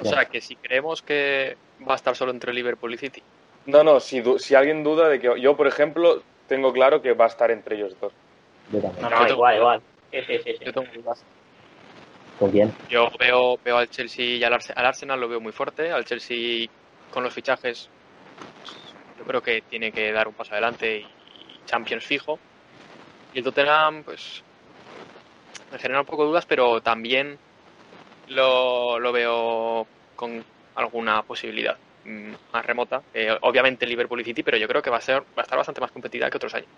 [0.00, 3.22] O sea, que si creemos que va a estar solo entre Liverpool y City.
[3.66, 7.26] No, no, si, si alguien duda de que yo, por ejemplo, tengo claro que va
[7.26, 8.12] a estar entre ellos dos.
[8.72, 9.02] Yo también.
[9.02, 9.82] No, no, igual, igual.
[10.10, 10.64] Sí, sí, sí, sí.
[10.64, 11.22] Yo tengo dudas.
[12.38, 12.72] ¿Con quién?
[12.88, 15.92] Yo veo, veo al Chelsea y al, Arsenal, al Arsenal lo veo muy fuerte.
[15.92, 16.68] Al Chelsea
[17.10, 17.90] con los fichajes,
[19.18, 21.06] yo creo que tiene que dar un paso adelante y
[21.70, 22.38] Champions fijo.
[23.32, 24.42] Y el Tottenham, pues,
[25.70, 27.38] me genera un poco de dudas, pero también
[28.28, 33.02] lo, lo veo con alguna posibilidad mm, más remota.
[33.14, 35.58] Eh, obviamente Liverpool y City, pero yo creo que va a ser va a estar
[35.58, 36.68] bastante más competida que otros años.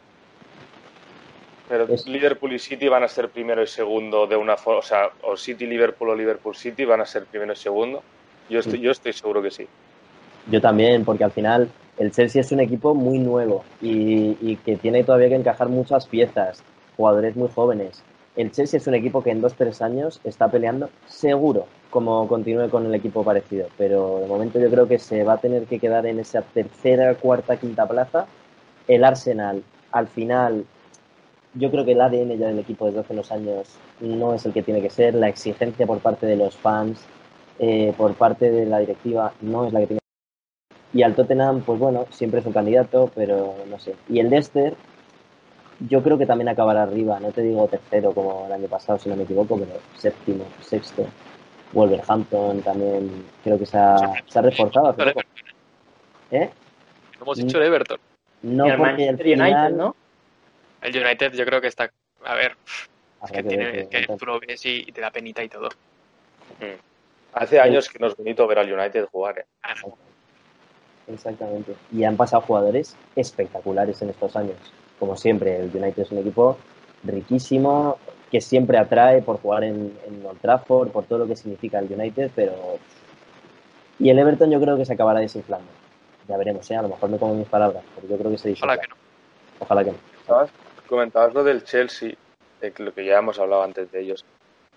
[1.69, 1.87] Pero.
[2.07, 5.37] Liverpool y City van a ser primero y segundo de una forma, o sea, o
[5.37, 8.03] City Liverpool o Liverpool City van a ser primero y segundo.
[8.51, 9.67] Yo estoy, yo estoy seguro que sí.
[10.51, 11.71] Yo también, porque al final
[12.03, 16.61] el Chelsea es un equipo muy nuevo y, que tiene todavía que encajar muchas piezas,
[16.97, 18.03] jugadores muy jóvenes.
[18.35, 22.69] El Chelsea es un equipo que en dos tres años está peleando seguro como continúe
[22.71, 25.79] con el equipo parecido, pero de momento yo creo que se va a tener que
[25.79, 28.27] quedar en esa tercera, cuarta, quinta plaza.
[28.89, 29.63] El Arsenal,
[29.93, 30.65] al final,
[31.55, 33.69] yo creo que el ADN ya del equipo desde hace unos años
[34.01, 36.99] no es el que tiene que ser, la exigencia por parte de los fans,
[37.61, 40.02] eh, por parte de la directiva, no es la que tiene.
[40.95, 43.95] Y al Tottenham, pues bueno, siempre es un candidato, pero no sé.
[44.09, 44.75] Y el Leicester,
[45.89, 49.09] yo creo que también acabará arriba, no te digo tercero como el año pasado, si
[49.09, 51.07] no me equivoco, pero séptimo, sexto.
[51.73, 54.95] Wolverhampton también creo que se ha, se ha reforzado.
[54.95, 55.23] Poco.
[56.31, 56.51] ¿Eh?
[57.19, 57.99] No hemos dicho el Everton.
[58.43, 59.51] No, porque el final...
[59.51, 59.97] United, ¿no?
[60.83, 61.91] El United yo creo que está...
[62.25, 62.57] A ver,
[63.25, 65.69] es que, tiene, es que tú lo ves y, y, te da penita y todo.
[66.61, 66.79] Mm.
[67.33, 69.45] Hace años que no es bonito ver al United jugar, ¿eh?
[71.09, 71.75] Exactamente.
[71.91, 74.57] Y han pasado jugadores espectaculares en estos años.
[74.99, 76.57] Como siempre, el United es un equipo
[77.05, 77.99] riquísimo,
[78.31, 81.93] que siempre atrae por jugar en, en Old Trafford, por todo lo que significa el
[81.93, 82.79] United, pero...
[83.99, 85.69] Y el Everton yo creo que se acabará desinflando.
[86.29, 86.77] Ya veremos, ¿eh?
[86.77, 88.75] A lo mejor me como mis palabras, pero yo creo que se desinfla.
[88.75, 88.97] Ojalá que no.
[89.59, 89.97] Ojalá que no.
[90.27, 90.51] ¿Sabes?
[90.89, 92.15] Comentabas lo del Chelsea,
[92.61, 94.25] de lo que ya hemos hablado antes de ellos.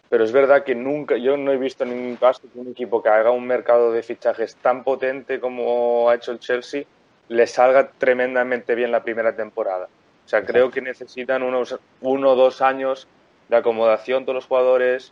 [0.09, 3.09] Pero es verdad que nunca, yo no he visto ningún caso que un equipo que
[3.09, 6.83] haga un mercado de fichajes tan potente como ha hecho el Chelsea
[7.27, 9.87] le salga tremendamente bien la primera temporada.
[10.25, 13.07] O sea, creo que necesitan unos uno o dos años
[13.49, 15.11] de acomodación todos los jugadores,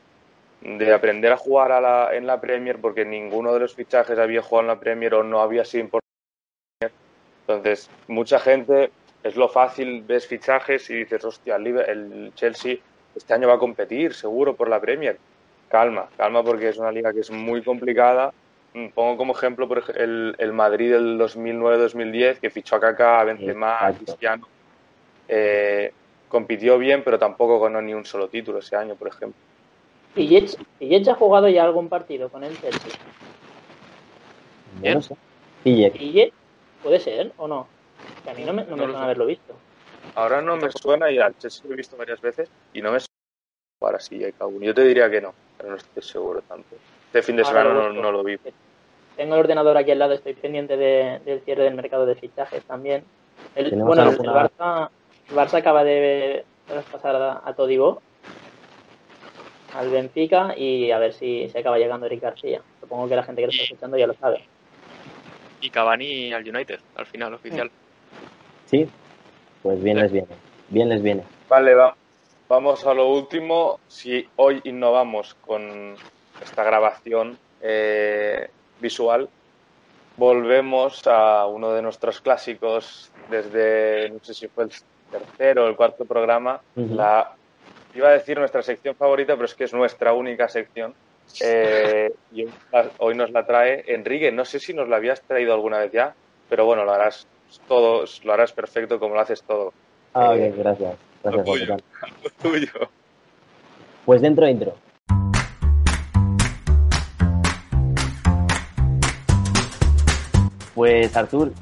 [0.62, 4.41] de aprender a jugar a la, en la Premier, porque ninguno de los fichajes había
[4.41, 6.03] jugado en la Premier o no había sido importante.
[7.47, 8.91] Entonces, mucha gente,
[9.23, 12.77] es lo fácil, ves fichajes y dices, hostia, el Chelsea
[13.15, 15.17] este año va a competir seguro por la Premier.
[15.69, 18.34] Calma, calma porque es una liga que es muy complicada.
[18.95, 23.86] Pongo como ejemplo por el, el Madrid del 2009-2010, que fichó a Kaká, a Benzema,
[23.86, 24.47] a Cristiano.
[25.28, 25.91] Eh,
[26.28, 29.39] compitió bien, pero tampoco ganó ni un solo título ese año, por ejemplo.
[30.15, 32.91] ¿Y Yech ha jugado ya algún partido con el Chelsea?
[34.82, 35.15] No sé.
[35.63, 36.34] ¿Pillet?
[36.82, 37.67] ¿Puede ser o no?
[38.23, 39.56] Que a mí no me, no me suena haberlo visto.
[40.16, 43.00] Ahora no me suena y al Chelsea lo he visto varias veces y no me
[43.00, 43.13] suena
[43.86, 44.66] ahora sí hay uno.
[44.66, 46.76] Yo te diría que no, pero no estoy seguro tanto.
[47.08, 48.38] Este fin de semana no, no, lo vi.
[49.16, 52.63] Tengo el ordenador aquí al lado, estoy pendiente de, del cierre del mercado de fichajes
[52.63, 53.04] también.
[53.56, 54.89] El, bueno, el Barça,
[55.30, 58.02] el Barça acaba de traspasar a, a Todibo
[59.76, 62.62] al Benfica y a ver si se acaba llegando Eric García.
[62.80, 64.44] Supongo que la gente que lo está escuchando ya lo sabe.
[65.62, 67.72] Y Cavani al United, al final, oficial.
[68.66, 68.88] Sí,
[69.63, 70.28] pues bien les viene.
[70.69, 71.23] Bien les viene.
[71.49, 71.95] Vale, va.
[72.49, 73.80] Vamos a lo último.
[73.88, 75.95] Si hoy innovamos con
[76.43, 78.49] esta grabación eh,
[78.80, 79.30] visual,
[80.17, 84.71] volvemos a uno de nuestros clásicos desde, no sé si fue el
[85.10, 86.95] tercero o el cuarto programa, uh -huh.
[86.95, 87.32] la
[87.95, 90.93] iba a decir nuestra sección favorita, pero es que es nuestra única sección.
[91.41, 92.45] Eh, y
[92.97, 94.32] hoy nos la trae Enrique.
[94.32, 96.13] No sé si nos la habías traído alguna vez ya,
[96.49, 97.28] pero bueno, lo harás
[97.68, 99.74] todo, lo harás perfecto como lo haces todo.
[100.13, 100.96] Ah, eh, ok, gracias.
[101.24, 101.78] Gracias, lo tuyo,
[102.24, 102.89] lo tuyo.
[104.06, 104.76] Pues dentro intro.
[110.76, 111.54] Pues Artur,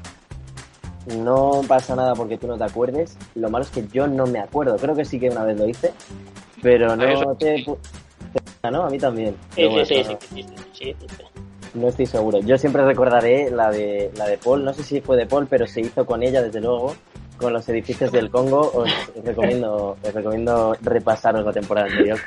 [1.06, 3.16] no pasa nada porque tú no te acuerdes.
[3.34, 4.76] Lo malo es que yo no me acuerdo.
[4.76, 5.92] Creo que sí que una vez lo hice,
[6.62, 8.70] pero no te, te...
[8.70, 8.84] ¿no?
[8.84, 9.36] A mí también.
[9.54, 11.24] Sí, sí, sí, sí, sí, sí, sí,
[11.74, 12.40] No estoy seguro.
[12.40, 14.64] Yo siempre recordaré la de, la de Paul.
[14.64, 16.94] No sé si fue de Paul, pero se hizo con ella, desde luego,
[17.38, 18.60] con los edificios del Congo.
[18.74, 18.90] Os,
[19.24, 22.18] recomiendo, os recomiendo repasaros la temporada anterior.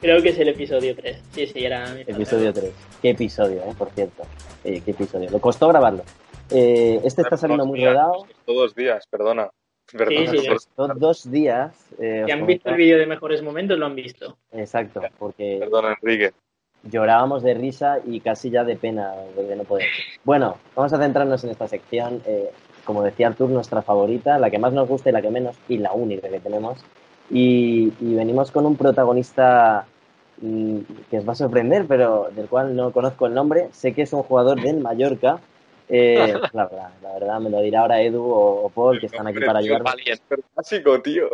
[0.00, 1.22] Creo que es el episodio 3.
[1.30, 2.72] Sí, sí, era mi Episodio 3.
[3.00, 4.24] Qué episodio, eh, por cierto.
[4.64, 5.30] Eh, qué episodio.
[5.30, 6.02] Lo costó grabarlo.
[6.50, 8.26] Eh, este está saliendo muy rodado.
[8.46, 9.48] Dos días, perdona.
[9.86, 11.76] Sí, sí, dos, días.
[11.98, 14.38] Eh, han visto el vídeo de mejores momentos, lo han visto.
[14.50, 15.58] Exacto, porque.
[15.60, 16.32] Perdona, Enrique.
[16.84, 19.86] Llorábamos de risa y casi ya de pena de no poder.
[20.24, 22.22] Bueno, vamos a centrarnos en esta sección.
[22.26, 22.50] Eh,
[22.84, 25.78] como decía Artur, nuestra favorita, la que más nos gusta y la que menos, y
[25.78, 26.84] la única que tenemos.
[27.30, 29.86] Y, venimos con un protagonista
[30.40, 30.78] mm,
[31.10, 33.68] que os va a sorprender, pero del cual no conozco el nombre.
[33.72, 35.40] Sé que es un jugador del Mallorca,
[35.88, 39.40] eh, la, verdad, la verdad, me lo dirá ahora Edu o, Paul, que están aquí
[39.40, 39.90] para ayudarme.
[40.54, 41.30] Básico, tío.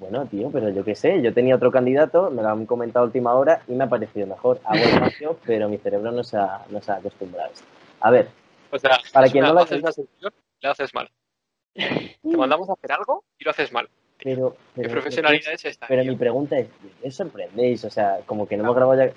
[0.00, 3.06] Bueno, tío, pero yo qué sé, yo tenía otro candidato, me lo han comentado a
[3.06, 4.58] última hora y me ha parecido mejor.
[4.64, 7.66] Hago espacio, pero mi cerebro no se ha, no se ha acostumbrado a esto.
[8.00, 8.28] A ver,
[8.70, 11.10] o sea, para quien no lo haces una sección, le haces mal.
[11.74, 13.88] Te mandamos a hacer algo y lo haces mal.
[14.22, 15.86] Pero, ¿Qué profesionalidad es esta?
[15.86, 16.68] Pero mi pregunta es,
[17.02, 17.84] ¿qué sorprendéis?
[17.84, 19.12] O sea, como que no hemos grabado ya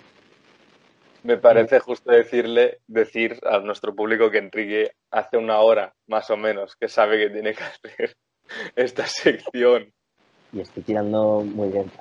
[1.23, 6.35] me parece justo decirle, decir a nuestro público que Enrique hace una hora, más o
[6.35, 8.17] menos, que sabe que tiene que hacer
[8.75, 9.93] esta sección.
[10.53, 11.91] Y estoy tirando muy bien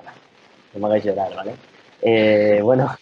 [0.73, 1.55] no me hagáis llorar, ¿vale?
[2.01, 2.95] Eh, bueno,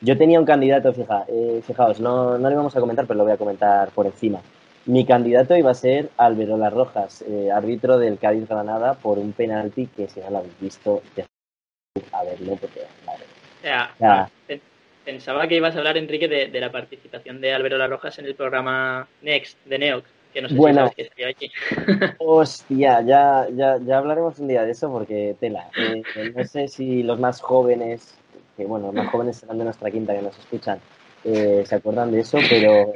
[0.00, 3.24] yo tenía un candidato, fija, eh, fijaos, no, no le vamos a comentar, pero lo
[3.24, 4.40] voy a comentar por encima.
[4.86, 9.86] Mi candidato iba a ser Alberola Rojas, eh, árbitro del Cádiz Granada, por un penalti
[9.86, 11.02] que si no lo habéis visto,
[12.12, 13.24] a verlo porque, madre.
[13.62, 14.30] Ya,
[15.04, 18.34] Pensaba que ibas a hablar, Enrique, de, la participación de Álvaro Las Rojas en el
[18.34, 21.50] programa Next de Neox, que no sé bueno, si que aquí.
[22.18, 25.70] Hostia, ya, ya, ya hablaremos un día de eso porque tela.
[25.76, 26.02] Eh,
[26.34, 28.14] no sé si los más jóvenes,
[28.56, 30.80] que bueno, los más jóvenes serán de nuestra quinta que nos escuchan,
[31.22, 32.92] eh, se acuerdan de eso, pero,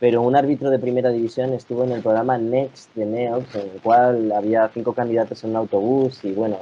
[0.00, 3.80] pero un árbitro de primera división estuvo en el programa Next de Neox, en el
[3.80, 6.58] cual había cinco candidatos en un autobús y bueno,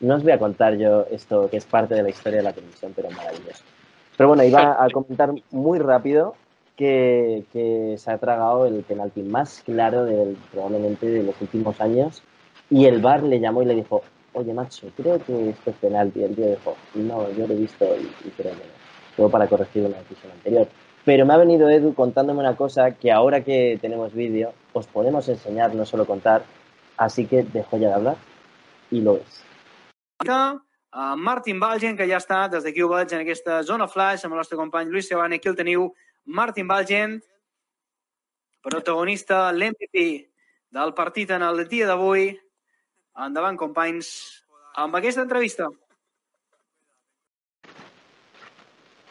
[0.00, 2.52] no os voy a contar yo esto que es parte de la historia de la
[2.52, 3.64] televisión, pero maravilloso.
[4.16, 6.34] Pero bueno, iba a comentar muy rápido
[6.76, 7.44] que,
[7.98, 12.22] se ha tragado el penalti más claro del, probablemente de los últimos años
[12.70, 16.22] y el VAR le llamó y le dijo, oye macho, creo que esto es penalti.
[16.22, 18.82] El tío dijo, no, yo lo he visto y, creo que no.
[19.16, 20.68] Todo para corregir una decisión anterior.
[21.04, 25.28] Pero me ha venido Edu contándome una cosa que ahora que tenemos vídeo os podemos
[25.28, 26.44] enseñar, no solo contar.
[26.96, 28.16] Así que dejo ya de hablar
[28.90, 29.44] y lo es.
[30.94, 34.34] Uh, Martin Balgen, que ja està, des d'aquí ho veig en aquesta zona flash, amb
[34.34, 35.38] el nostre company Lluís Sebane.
[35.40, 35.86] Aquí el teniu,
[36.24, 37.20] Martin Balgen,
[38.62, 40.04] protagonista, l'MVP
[40.70, 42.30] del partit en el dia d'avui.
[43.26, 44.08] Endavant, companys,
[44.80, 45.68] amb aquesta entrevista.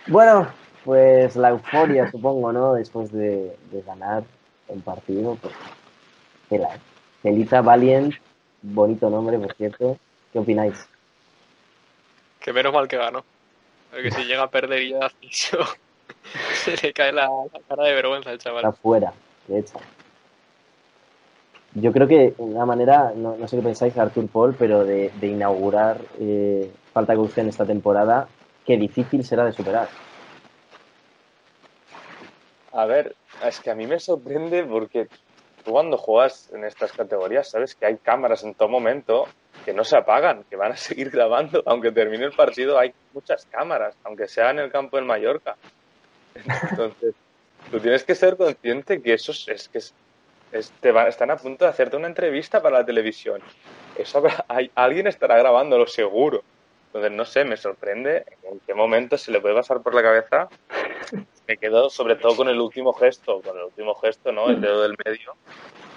[0.08, 0.48] Bueno,
[0.84, 2.74] pues la euforia, supongo, ¿no?
[2.74, 4.24] Después de, de ganar
[4.68, 5.54] el partido, pues.
[7.22, 8.16] Felita Valiant,
[8.62, 9.98] bonito nombre, por cierto.
[10.34, 10.90] ¿Qué opináis?
[12.40, 13.24] Que menos mal que ganó.
[13.92, 15.12] Porque si llega a perder ya
[16.54, 17.30] se le cae la,
[17.68, 18.66] cara de vergüenza al chaval.
[18.66, 19.14] Está fuera,
[19.48, 19.80] de hecho.
[21.74, 26.70] Yo creo que una manera, no, sé qué pensáis, Arthur Paul, pero de, inaugurar eh,
[26.94, 28.28] Falta en esta temporada,
[28.66, 29.88] qué difícil será de superar.
[32.74, 35.08] A ver, es que a mí me sorprende porque
[35.64, 39.26] tú cuando juegas en estas categorías sabes que hay cámaras en todo momento
[39.64, 43.46] que no se apagan, que van a seguir grabando, aunque termine el partido, hay muchas
[43.46, 45.56] cámaras, aunque sea en el campo del Mallorca.
[46.36, 47.16] Entonces,
[47.70, 49.80] tú tienes que ser consciente que eso es, que
[51.08, 53.42] están a punto de hacerte una entrevista para la televisión.
[53.98, 56.44] Eso hay, alguien estará grabándolo seguro.
[56.88, 60.50] Entonces, no sé, me sorprende en qué momento se le puede pasar por la cabeza.
[61.48, 64.50] Me quedo sobre todo con el último gesto, con el último gesto, ¿no?
[64.50, 65.36] El dedo del medio,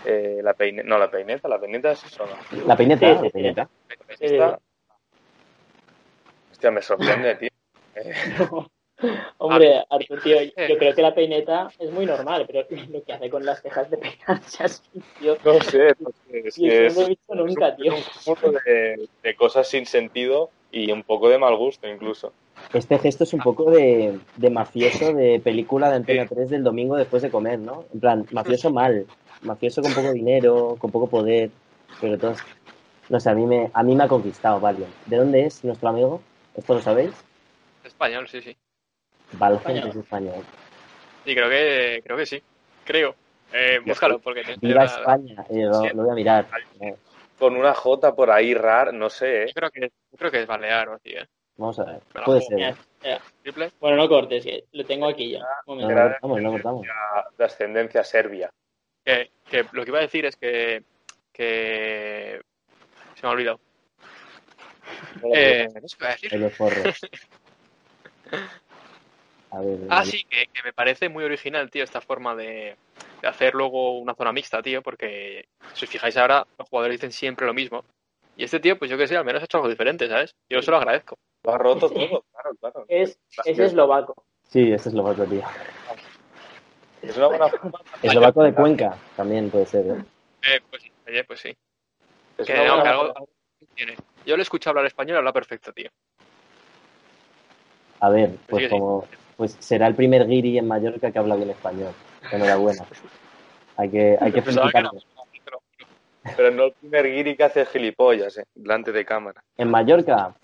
[0.04, 0.84] eh, la peine...
[0.84, 2.66] no, la peineta, la peineta es eso, ¿no?
[2.66, 3.68] La peineta, la peineta.
[6.52, 7.50] Hostia, me sorprende, tío.
[9.38, 10.36] Hombre, ah, Artur, tío,
[10.68, 13.90] yo creo que la peineta es muy normal, pero lo que hace con las cejas
[13.90, 14.82] de peinarse así,
[15.18, 15.36] tío.
[15.44, 15.88] No sé,
[16.32, 17.94] es que no he visto nunca, tío.
[18.26, 22.32] Un de, de cosas sin sentido y un poco de mal gusto incluso.
[22.72, 26.96] Este gesto es un poco de, de mafioso de película de Antena 3 del domingo
[26.96, 27.84] después de comer, ¿no?
[27.92, 29.06] En plan, mafioso mal,
[29.42, 31.50] mafioso con poco dinero, con poco poder,
[32.00, 32.38] pero todos...
[33.10, 34.86] No sé, a mí me, a mí me ha conquistado, vale.
[35.06, 36.22] ¿De dónde es nuestro amigo?
[36.56, 37.12] ¿Esto lo sabéis?
[37.84, 38.56] Español, sí, sí.
[39.32, 40.44] Valgen es español.
[41.24, 42.42] Sí, creo que, creo que sí.
[42.84, 43.14] Creo.
[43.52, 44.42] Eh, búscalo porque...
[44.60, 46.46] Viva España, eh, lo, voy a mirar.
[47.38, 49.44] Con una J por ahí rar, no sé.
[49.44, 49.46] ¿eh?
[49.48, 51.26] Yo, creo que, creo que es Balear o así, ¿eh?
[51.56, 52.76] Vamos a ver, puede ser.
[53.04, 53.70] ¿eh?
[53.78, 55.40] Bueno, no cortes, que lo tengo aquí ya.
[55.68, 56.86] No, no cortamos, no cortamos.
[57.38, 58.50] De ascendencia serbia.
[59.04, 60.82] Que, que, lo que iba a decir es que,
[61.32, 62.40] que...
[63.14, 63.60] se me ha olvidado.
[65.32, 66.92] Eh, ¿Qué iba a decir?
[69.54, 72.76] A ver, Ah, sí, que, que, me parece muy original, tío, esta forma de,
[73.22, 77.12] de, hacer luego una zona mixta, tío, porque si os fijáis ahora, los jugadores dicen
[77.12, 77.84] siempre lo mismo.
[78.36, 80.34] Y este tío, pues yo que sé, al menos ha hecho algo diferente, ¿sabes?
[80.50, 81.16] Yo se lo agradezco.
[81.44, 82.84] Lo ha roto todo, claro, claro.
[82.88, 84.24] Es, es eslovaco.
[84.48, 85.42] Sí, es eslovaco, tío.
[87.00, 87.78] Es una buena forma.
[88.02, 90.04] Eslovaco de Cuenca también puede ser, ¿eh?
[90.42, 91.56] eh pues, oye, pues sí.
[92.38, 93.28] Es que, no, que algo, algo
[93.76, 93.94] tiene.
[94.26, 95.90] Yo le escucho hablar español, habla perfecto, tío.
[98.00, 99.06] A ver, pues como
[99.36, 101.92] pues será el primer guiri en Mallorca que habla bien español.
[102.30, 102.84] Enhorabuena.
[103.76, 104.90] Hay que, hay que felicitarlo.
[105.44, 105.58] Pero,
[106.36, 109.42] pero no el primer guiri que hace gilipollas, eh, delante de cámara.
[109.56, 110.34] En Mallorca,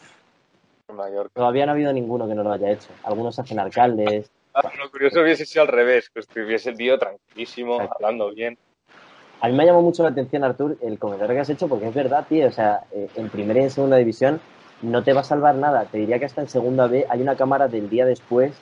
[0.89, 1.31] En Mallorca.
[1.35, 2.89] todavía no ha habido ninguno que no lo haya hecho.
[3.05, 4.31] Algunos hacen alcaldes.
[4.53, 7.95] Ah, lo curioso hubiese sido al revés, que estuviese el tío tranquilísimo, Exacto.
[8.05, 8.59] hablando bien.
[9.41, 11.87] A mí me ha llamado mucho la atención, Artur, el comentario que has hecho, porque
[11.89, 12.49] es verdad, tío.
[12.49, 14.41] O sea, eh, en primera y en segunda división
[14.83, 15.85] no te va a salvar nada.
[15.87, 18.53] Te diría que hasta en segunda B hay una cámara del día después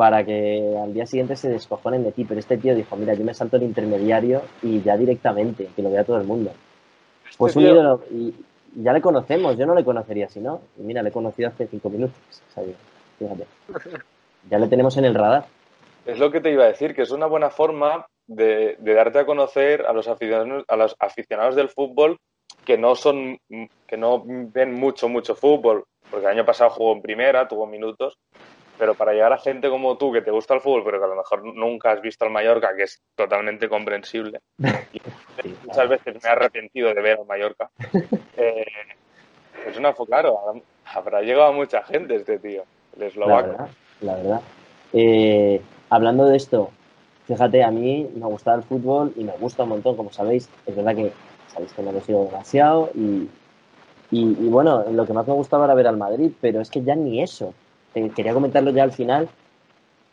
[0.00, 2.24] para que al día siguiente se descojonen de ti.
[2.24, 5.90] Pero este tío dijo, mira, yo me salto el intermediario y ya directamente, que lo
[5.90, 6.52] vea todo el mundo.
[7.36, 8.34] Pues un tío- ídolo, y
[8.76, 10.62] ya le conocemos, yo no le conocería si no.
[10.78, 12.16] Y mira, le he conocido hace cinco minutos.
[13.18, 13.44] Fíjate.
[14.48, 15.44] Ya le tenemos en el radar.
[16.06, 19.18] Es lo que te iba a decir, que es una buena forma de, de darte
[19.18, 22.16] a conocer a los aficionados, a los aficionados del fútbol
[22.64, 23.36] que no son,
[23.86, 28.14] que no ven mucho, mucho fútbol, porque el año pasado jugó en primera, tuvo minutos,
[28.80, 31.08] pero para llegar a gente como tú que te gusta el fútbol, pero que a
[31.08, 34.40] lo mejor nunca has visto al Mallorca, que es totalmente comprensible.
[35.42, 37.70] Y muchas veces me he arrepentido de ver al Mallorca.
[38.36, 38.66] Eh,
[39.66, 40.38] es una, claro,
[40.86, 42.64] habrá llegado a mucha gente este tío,
[42.94, 43.48] el La eslovaco.
[43.48, 43.68] verdad,
[44.02, 44.40] la verdad.
[44.92, 46.70] Eh, hablando de esto,
[47.26, 50.48] fíjate, a mí me gustaba el fútbol y me gusta un montón, como sabéis.
[50.66, 51.12] Es verdad que
[51.48, 53.28] sabéis que no lo sigo demasiado y,
[54.10, 56.82] y, y bueno, lo que más me gustaba era ver al Madrid, pero es que
[56.82, 57.54] ya ni eso.
[57.92, 59.28] Te- quería comentarlo ya al final.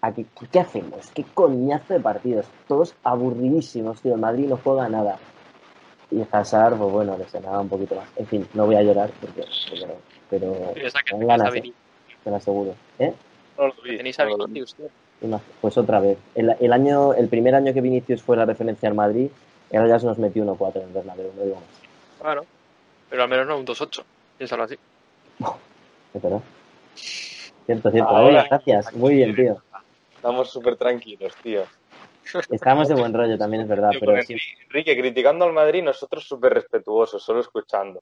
[0.02, 1.10] Aquí, ¿qué, qué hacemos?
[1.14, 2.46] ¿Qué coñazo de partidos?
[2.68, 4.14] Todos aburridísimos, tío.
[4.14, 5.18] El Madrid no juega nada.
[6.12, 8.08] Y Hazard, pues bueno, le sonaba un poquito más.
[8.16, 9.44] En fin, no voy a llorar porque,
[10.30, 11.74] pero Esa que ganas, a eh,
[12.24, 12.76] te lo aseguro.
[13.00, 13.14] ¿Eh?
[13.58, 14.26] No lo vi, tenéis a.
[14.26, 15.40] Vinicius, tío.
[15.60, 16.18] Pues otra vez.
[16.36, 19.30] El, el año, el primer año que Vinicius fue la referencia al Madrid,
[19.74, 22.22] ahora ya se nos metió 1-4 en el Bernabéu, no digo más.
[22.22, 22.46] Claro.
[23.10, 24.04] Pero al menos no un 2-8.
[24.38, 24.76] Piénsalo así.
[26.14, 26.42] Es verdad.
[27.68, 28.14] Cierto, cierto.
[28.14, 28.46] Hola.
[28.50, 28.94] gracias.
[28.94, 29.62] Muy bien, tío.
[30.16, 31.66] Estamos súper tranquilos, tío.
[32.50, 34.34] Estamos de buen rollo también, es verdad, Yo pero con sí.
[34.34, 38.02] Enrique, Enrique, criticando al Madrid, nosotros súper respetuosos, solo escuchando.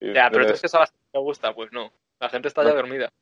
[0.00, 1.92] Ya, pero tú es que sabes que me gusta, pues no.
[2.20, 3.12] La gente está ya dormida.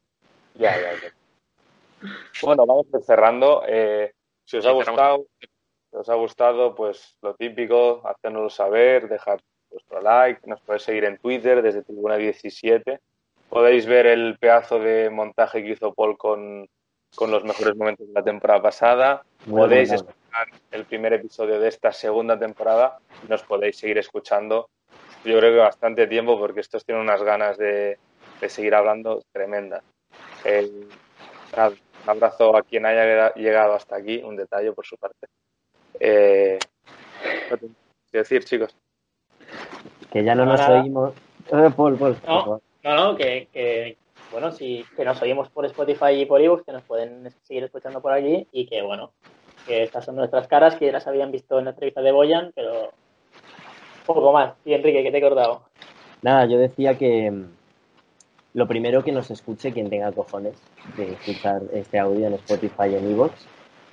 [0.54, 2.08] Ya, ya, ya.
[2.40, 3.64] Bueno, vamos a ir cerrando.
[3.66, 4.12] Eh,
[4.44, 10.00] si os ha gustado, si os ha gustado, pues lo típico, hacérnoslo saber, dejar vuestro
[10.00, 13.00] like, nos podéis seguir en Twitter desde Tribuna17.
[13.50, 16.68] Podéis ver el pedazo de montaje que hizo Paul con,
[17.16, 19.24] con los mejores momentos de la temporada pasada.
[19.46, 24.70] Muy podéis escuchar el primer episodio de esta segunda temporada y nos podéis seguir escuchando.
[25.24, 27.98] Yo creo que bastante tiempo porque estos tienen unas ganas de,
[28.40, 29.82] de seguir hablando tremendas.
[30.44, 30.70] Eh,
[31.56, 35.26] nada, un abrazo a quien haya llegado hasta aquí, un detalle por su parte.
[35.98, 36.58] Eh,
[37.50, 37.74] no tengo
[38.12, 38.74] que decir, chicos.
[40.12, 41.14] Que ya no nos oímos.
[41.52, 42.62] Eh, Paul, Paul, por No.
[42.82, 43.96] No, no, que, que
[44.32, 48.00] bueno, sí, que nos oímos por Spotify y por ebooks, que nos pueden seguir escuchando
[48.00, 49.10] por allí y que bueno,
[49.66, 52.52] que estas son nuestras caras, que ya las habían visto en la entrevista de Boyan,
[52.54, 52.92] pero
[54.06, 54.54] poco más.
[54.64, 55.62] Y Enrique, ¿qué te he acordado?
[56.22, 57.44] Nada, yo decía que mm,
[58.54, 60.54] lo primero que nos escuche quien tenga cojones
[60.96, 63.46] de escuchar este audio en Spotify y en Evox.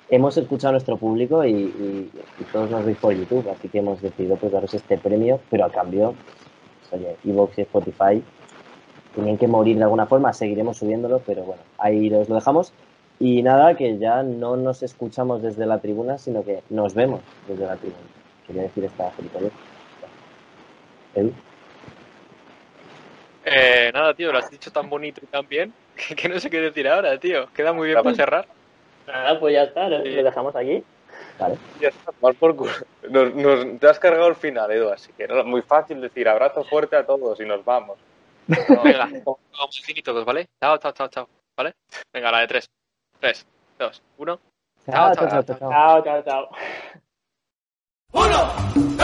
[0.09, 3.79] Hemos escuchado a nuestro público y, y- y todos nos veis por YouTube, así que
[3.79, 6.15] hemos decidido pues daros este premio, pero a cambio,
[6.89, 8.23] pues, oye, Evox y Spotify
[9.17, 12.71] tienen que morir de alguna forma, seguiremos subiéndolo, pero bueno, ahí os lo dejamos.
[13.19, 17.65] Y nada, que ya no nos escuchamos desde la tribuna, sino que nos vemos desde
[17.65, 17.97] la tribuna.
[18.45, 19.51] Quería decir esta gilipollez.
[21.15, 21.31] Edu.
[23.43, 25.73] Eh, nada, tío, lo has dicho tan bonito y tan bien
[26.15, 27.47] que, no sé qué decir ahora, tío.
[27.55, 28.47] Queda muy bien para cerrar.
[29.07, 30.83] Nada, pues ya está, lo, lo dejamos aquí.
[31.39, 31.55] Vale.
[31.81, 32.71] Ya está, mal por culo.
[33.09, 36.63] Nos, nos- te has cargado el final, Edu, así que era muy fácil decir abrazo
[36.65, 37.97] fuerte a todos y nos vamos.
[38.83, 40.47] Venga, vamos infinitos, ¿vale?
[40.61, 41.29] Chao, chao, chao, chao.
[41.55, 41.75] ¿Vale?
[42.13, 42.69] Venga, la de tres.
[43.19, 43.45] Tres,
[43.77, 44.39] dos, uno.
[44.85, 45.71] Chao, Chao, chao, chao, chao, chao.
[45.71, 46.49] Chao, chao, chao.
[48.13, 48.96] Uno,